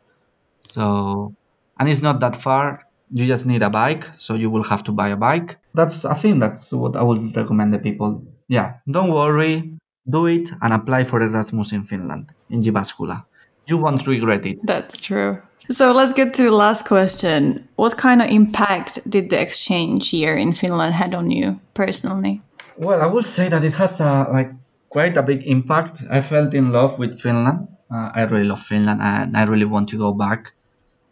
So, 0.61 1.35
and 1.79 1.89
it's 1.89 2.03
not 2.03 2.21
that 2.21 2.37
far. 2.37 2.87
You 3.11 3.27
just 3.27 3.47
need 3.47 3.63
a 3.63 3.71
bike, 3.71 4.09
so 4.17 4.35
you 4.35 4.51
will 4.51 4.63
have 4.63 4.83
to 4.85 4.93
buy 4.93 5.09
a 5.09 5.17
bike. 5.17 5.59
That's 5.75 6.05
I 6.05 6.15
think 6.15 6.41
that's 6.41 6.73
what 6.73 6.97
I 6.97 7.03
would 7.03 7.37
recommend 7.37 7.75
the 7.75 7.79
people. 7.79 8.23
Yeah, 8.49 8.75
don't 8.91 9.13
worry, 9.13 9.73
do 10.09 10.27
it 10.27 10.51
and 10.61 10.73
apply 10.73 11.05
for 11.05 11.21
Erasmus 11.21 11.73
in 11.73 11.85
Finland 11.85 12.33
in 12.51 12.63
Jyväskylä. 12.63 13.23
You 13.69 13.79
won't 13.79 14.07
regret 14.07 14.47
it. 14.47 14.59
That's 14.67 15.01
true. 15.01 15.37
So 15.71 15.93
let's 15.93 16.13
get 16.13 16.35
to 16.35 16.45
the 16.45 16.51
last 16.51 16.87
question. 16.87 17.69
What 17.77 17.97
kind 17.97 18.21
of 18.21 18.29
impact 18.29 18.99
did 19.09 19.31
the 19.31 19.41
exchange 19.41 20.13
year 20.13 20.37
in 20.37 20.53
Finland 20.53 20.95
had 20.95 21.15
on 21.15 21.31
you 21.31 21.61
personally? 21.75 22.43
Well, 22.77 23.01
I 23.01 23.07
would 23.07 23.27
say 23.27 23.49
that 23.49 23.65
it 23.65 23.75
has 23.75 24.01
a 24.01 24.27
like 24.33 24.51
quite 24.89 25.17
a 25.17 25.23
big 25.23 25.47
impact. 25.47 26.03
I 26.11 26.21
felt 26.21 26.55
in 26.55 26.73
love 26.73 26.99
with 26.99 27.21
Finland. 27.21 27.69
Uh, 27.91 28.11
I 28.15 28.23
really 28.23 28.49
love 28.49 28.61
Finland 28.61 29.01
and 29.03 29.37
I 29.37 29.45
really 29.45 29.67
want 29.67 29.89
to 29.91 29.99
go 29.99 30.13
back 30.13 30.53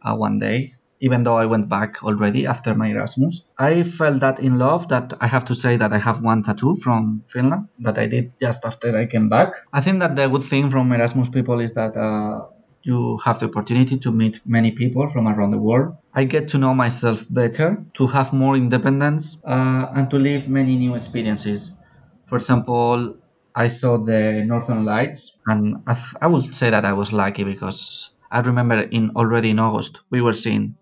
uh, 0.02 0.16
one 0.16 0.38
day, 0.38 0.74
even 1.00 1.24
though 1.24 1.36
I 1.36 1.46
went 1.46 1.68
back 1.68 2.02
already 2.02 2.46
after 2.46 2.74
my 2.74 2.88
Erasmus. 2.88 3.44
I 3.58 3.82
felt 3.84 4.20
that 4.20 4.40
in 4.40 4.58
love 4.58 4.88
that 4.88 5.12
I 5.20 5.26
have 5.26 5.44
to 5.44 5.54
say 5.54 5.76
that 5.76 5.92
I 5.92 5.98
have 5.98 6.22
one 6.22 6.42
tattoo 6.42 6.74
from 6.76 7.22
Finland 7.26 7.68
that 7.80 7.98
I 7.98 8.06
did 8.06 8.32
just 8.40 8.64
after 8.64 8.96
I 8.96 9.06
came 9.06 9.28
back. 9.28 9.52
I 9.72 9.80
think 9.80 10.00
that 10.00 10.16
the 10.16 10.28
good 10.28 10.42
thing 10.42 10.70
from 10.70 10.92
Erasmus 10.92 11.28
people 11.28 11.60
is 11.60 11.74
that 11.74 11.96
uh, 11.96 12.46
you 12.82 13.18
have 13.24 13.38
the 13.40 13.46
opportunity 13.46 13.98
to 13.98 14.10
meet 14.12 14.40
many 14.46 14.70
people 14.72 15.08
from 15.08 15.28
around 15.28 15.50
the 15.50 15.60
world. 15.60 15.96
I 16.14 16.24
get 16.24 16.48
to 16.48 16.58
know 16.58 16.74
myself 16.74 17.26
better, 17.30 17.84
to 17.94 18.06
have 18.08 18.32
more 18.32 18.56
independence, 18.56 19.40
uh, 19.44 19.86
and 19.94 20.10
to 20.10 20.18
live 20.18 20.48
many 20.48 20.76
new 20.76 20.94
experiences. 20.94 21.78
For 22.26 22.36
example, 22.36 23.16
I 23.54 23.66
saw 23.66 23.98
the 23.98 24.44
Northern 24.46 24.84
Lights, 24.84 25.40
and 25.46 25.82
I, 25.86 25.94
th- 25.94 26.14
I 26.22 26.26
would 26.26 26.54
say 26.54 26.70
that 26.70 26.84
I 26.84 26.92
was 26.92 27.12
lucky 27.12 27.44
because 27.44 28.10
I 28.30 28.40
remember 28.40 28.80
in 28.82 29.10
already 29.16 29.50
in 29.50 29.58
August 29.58 30.00
we 30.10 30.20
were 30.22 30.34
seeing 30.34 30.76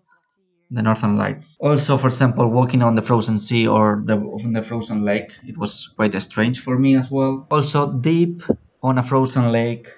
the 0.71 0.81
Northern 0.81 1.17
Lights. 1.17 1.57
Also, 1.61 1.97
for 1.97 2.07
example, 2.07 2.47
walking 2.47 2.83
on 2.83 2.95
the 2.95 3.01
frozen 3.01 3.37
sea 3.37 3.67
or 3.67 4.01
the 4.05 4.17
on 4.17 4.53
the 4.53 4.61
frozen 4.61 5.03
lake, 5.03 5.31
it 5.45 5.57
was 5.57 5.87
quite 5.95 6.13
strange 6.21 6.59
for 6.59 6.77
me 6.77 6.95
as 6.95 7.09
well. 7.09 7.47
Also, 7.51 7.91
deep 7.91 8.43
on 8.83 8.97
a 8.97 9.03
frozen 9.03 9.51
lake, 9.51 9.89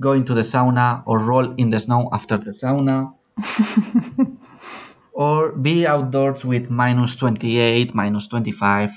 going 0.00 0.24
to 0.24 0.34
the 0.34 0.42
sauna 0.42 1.02
or 1.06 1.18
roll 1.18 1.54
in 1.54 1.70
the 1.70 1.78
snow 1.78 2.08
after 2.12 2.36
the 2.36 2.50
sauna. 2.50 3.12
or 5.12 5.52
be 5.52 5.86
outdoors 5.86 6.44
with 6.44 6.68
minus 6.70 7.16
28, 7.16 7.94
minus 7.94 8.26
25, 8.28 8.90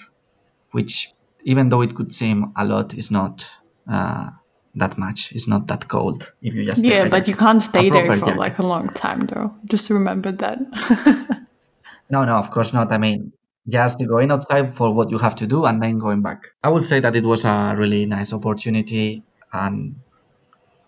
which 0.72 1.14
even 1.44 1.70
though 1.70 1.82
it 1.82 1.96
could 1.96 2.14
seem 2.14 2.52
a 2.58 2.66
lot, 2.66 2.94
is 2.94 3.10
not 3.10 3.46
uh, 3.90 4.30
that 4.76 4.98
much. 4.98 5.32
It's 5.32 5.48
not 5.48 5.68
that 5.68 5.88
cold 5.88 6.32
if 6.42 6.54
you 6.54 6.66
just 6.66 6.84
yeah, 6.84 7.08
but 7.08 7.28
you 7.28 7.36
can't 7.36 7.62
stay 7.62 7.90
there 7.90 8.06
for 8.06 8.18
jacket. 8.18 8.38
like 8.38 8.60
a 8.60 8.68
long 8.68 8.90
time, 8.90 9.22
though. 9.22 9.56
Just 9.66 9.90
remember 9.90 10.32
that. 10.34 10.60
no, 12.10 12.26
no, 12.26 12.36
of 12.36 12.52
course 12.52 12.74
not. 12.74 12.92
I 12.92 12.98
mean, 12.98 13.32
just 13.68 14.06
going 14.08 14.32
outside 14.32 14.74
for 14.74 14.94
what 14.94 15.10
you 15.12 15.18
have 15.18 15.36
to 15.36 15.48
do 15.48 15.66
and 15.66 15.82
then 15.82 16.00
going 16.00 16.22
back. 16.22 16.48
I 16.64 16.70
would 16.70 16.86
say 16.86 17.00
that 17.00 17.16
it 17.16 17.24
was 17.24 17.46
a 17.46 17.76
really 17.78 18.06
nice 18.06 18.34
opportunity, 18.34 19.24
and 19.54 19.96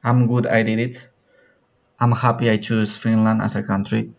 I'm 0.04 0.28
good 0.28 0.48
I 0.48 0.64
did 0.64 0.80
it. 0.80 1.08
I'm 2.00 2.12
happy 2.12 2.50
I 2.50 2.58
chose 2.58 2.98
Finland 2.98 3.42
as 3.42 3.56
a 3.56 3.64
country. 3.64 4.10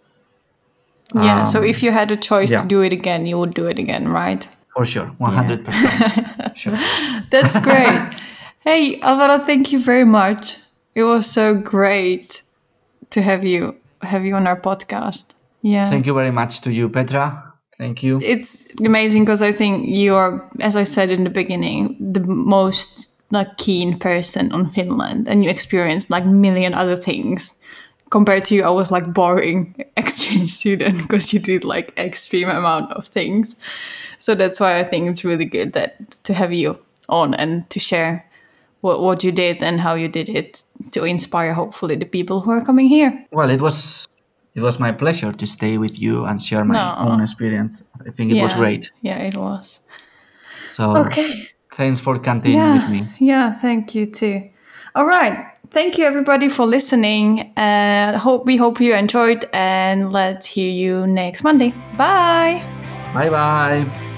Yeah. 1.15 1.41
Um, 1.41 1.47
so 1.47 1.63
if 1.63 1.83
you 1.83 1.91
had 1.91 2.11
a 2.11 2.17
choice 2.17 2.51
yeah. 2.51 2.63
to 2.63 2.69
do 2.69 2.81
it 2.83 2.93
again, 2.93 3.27
you 3.27 3.39
would 3.39 3.55
do 3.55 3.67
it 3.67 3.79
again, 3.79 4.09
right? 4.09 4.49
For 4.75 4.87
sure, 4.87 5.15
100%. 5.21 5.67
Yeah. 5.67 6.53
sure. 6.55 6.79
That's 7.31 7.59
great. 7.59 8.15
hey, 8.61 9.01
Alvaro, 9.01 9.45
thank 9.45 9.73
you 9.73 9.79
very 9.79 10.05
much. 10.05 10.57
It 10.95 11.03
was 11.03 11.31
so 11.31 11.55
great 11.55 12.43
to 13.11 13.21
have 13.23 13.45
you 13.45 13.77
have 14.03 14.25
you 14.25 14.35
on 14.35 14.47
our 14.47 14.61
podcast. 14.61 15.35
Yeah. 15.63 15.89
Thank 15.89 16.07
you 16.07 16.15
very 16.15 16.33
much 16.33 16.61
to 16.63 16.73
you, 16.73 16.89
Petra. 16.89 17.53
Thank 17.79 18.03
you. 18.03 18.19
It's 18.23 18.69
amazing 18.81 19.25
because 19.25 19.43
I 19.43 19.53
think 19.53 19.89
you 19.89 20.15
are, 20.15 20.49
as 20.61 20.77
I 20.77 20.83
said 20.85 21.11
in 21.11 21.25
the 21.25 21.31
beginning, 21.31 21.97
the 22.01 22.21
most 22.21 23.09
like 23.33 23.57
keen 23.57 23.99
person 23.99 24.53
on 24.53 24.71
Finland, 24.71 25.29
and 25.29 25.45
you 25.45 25.51
experienced 25.51 26.11
like 26.11 26.25
million 26.25 26.75
other 26.75 26.97
things. 26.97 27.59
Compared 28.11 28.45
to 28.45 28.55
you, 28.55 28.63
I 28.63 28.71
was 28.71 28.91
like 28.91 29.13
boring 29.13 29.75
exchange 29.97 30.51
student 30.51 30.99
because 31.03 31.33
you 31.33 31.41
did 31.41 31.65
like 31.65 31.99
extreme 31.99 32.49
amount 32.49 32.93
of 32.93 33.07
things. 33.07 33.57
So 34.19 34.35
that's 34.35 34.61
why 34.61 34.79
I 34.79 34.85
think 34.85 35.09
it's 35.09 35.25
really 35.25 35.47
good 35.47 35.73
that 35.73 36.23
to 36.25 36.35
have 36.35 36.53
you 36.53 36.79
on 37.09 37.35
and 37.35 37.69
to 37.71 37.81
share 37.81 38.25
what, 38.83 39.01
what 39.01 39.25
you 39.25 39.33
did 39.33 39.63
and 39.63 39.81
how 39.81 39.95
you 39.95 40.09
did 40.09 40.29
it 40.29 40.63
to 40.91 41.05
inspire 41.05 41.55
hopefully 41.55 41.97
the 41.97 42.05
people 42.05 42.41
who 42.41 42.51
are 42.51 42.65
coming 42.65 42.87
here. 42.87 43.27
Well, 43.33 43.49
it 43.49 43.61
was 43.61 44.07
it 44.55 44.61
was 44.61 44.79
my 44.79 44.93
pleasure 44.93 45.33
to 45.33 45.47
stay 45.47 45.79
with 45.79 45.99
you 45.99 46.25
and 46.27 46.41
share 46.41 46.65
my 46.65 46.75
no. 46.75 47.11
own 47.11 47.23
experience. 47.23 47.83
I 48.07 48.11
think 48.11 48.33
it 48.33 48.37
yeah, 48.37 48.45
was 48.45 48.55
great. 48.55 48.93
Yeah, 49.01 49.19
it 49.19 49.37
was. 49.37 49.81
So 50.71 50.97
okay. 50.97 51.49
Thanks 51.73 52.01
for 52.01 52.19
continuing 52.19 52.61
yeah, 52.61 52.91
with 52.91 52.91
me. 52.91 53.09
Yeah, 53.19 53.53
thank 53.53 53.95
you 53.95 54.07
too. 54.07 54.49
All 54.95 55.07
right. 55.07 55.49
Thank 55.71 55.97
you 55.97 56.05
everybody 56.05 56.51
for 56.51 56.67
listening. 56.67 57.53
Uh, 57.57 58.19
hope 58.19 58.45
we 58.45 58.59
hope 58.59 58.79
you 58.79 58.95
enjoyed 58.95 59.49
and 59.55 60.13
let's 60.13 60.45
hear 60.45 60.71
you 60.71 61.07
next 61.07 61.43
Monday. 61.43 61.71
Bye. 61.97 62.63
Bye 63.15 63.31
bye. 63.31 64.09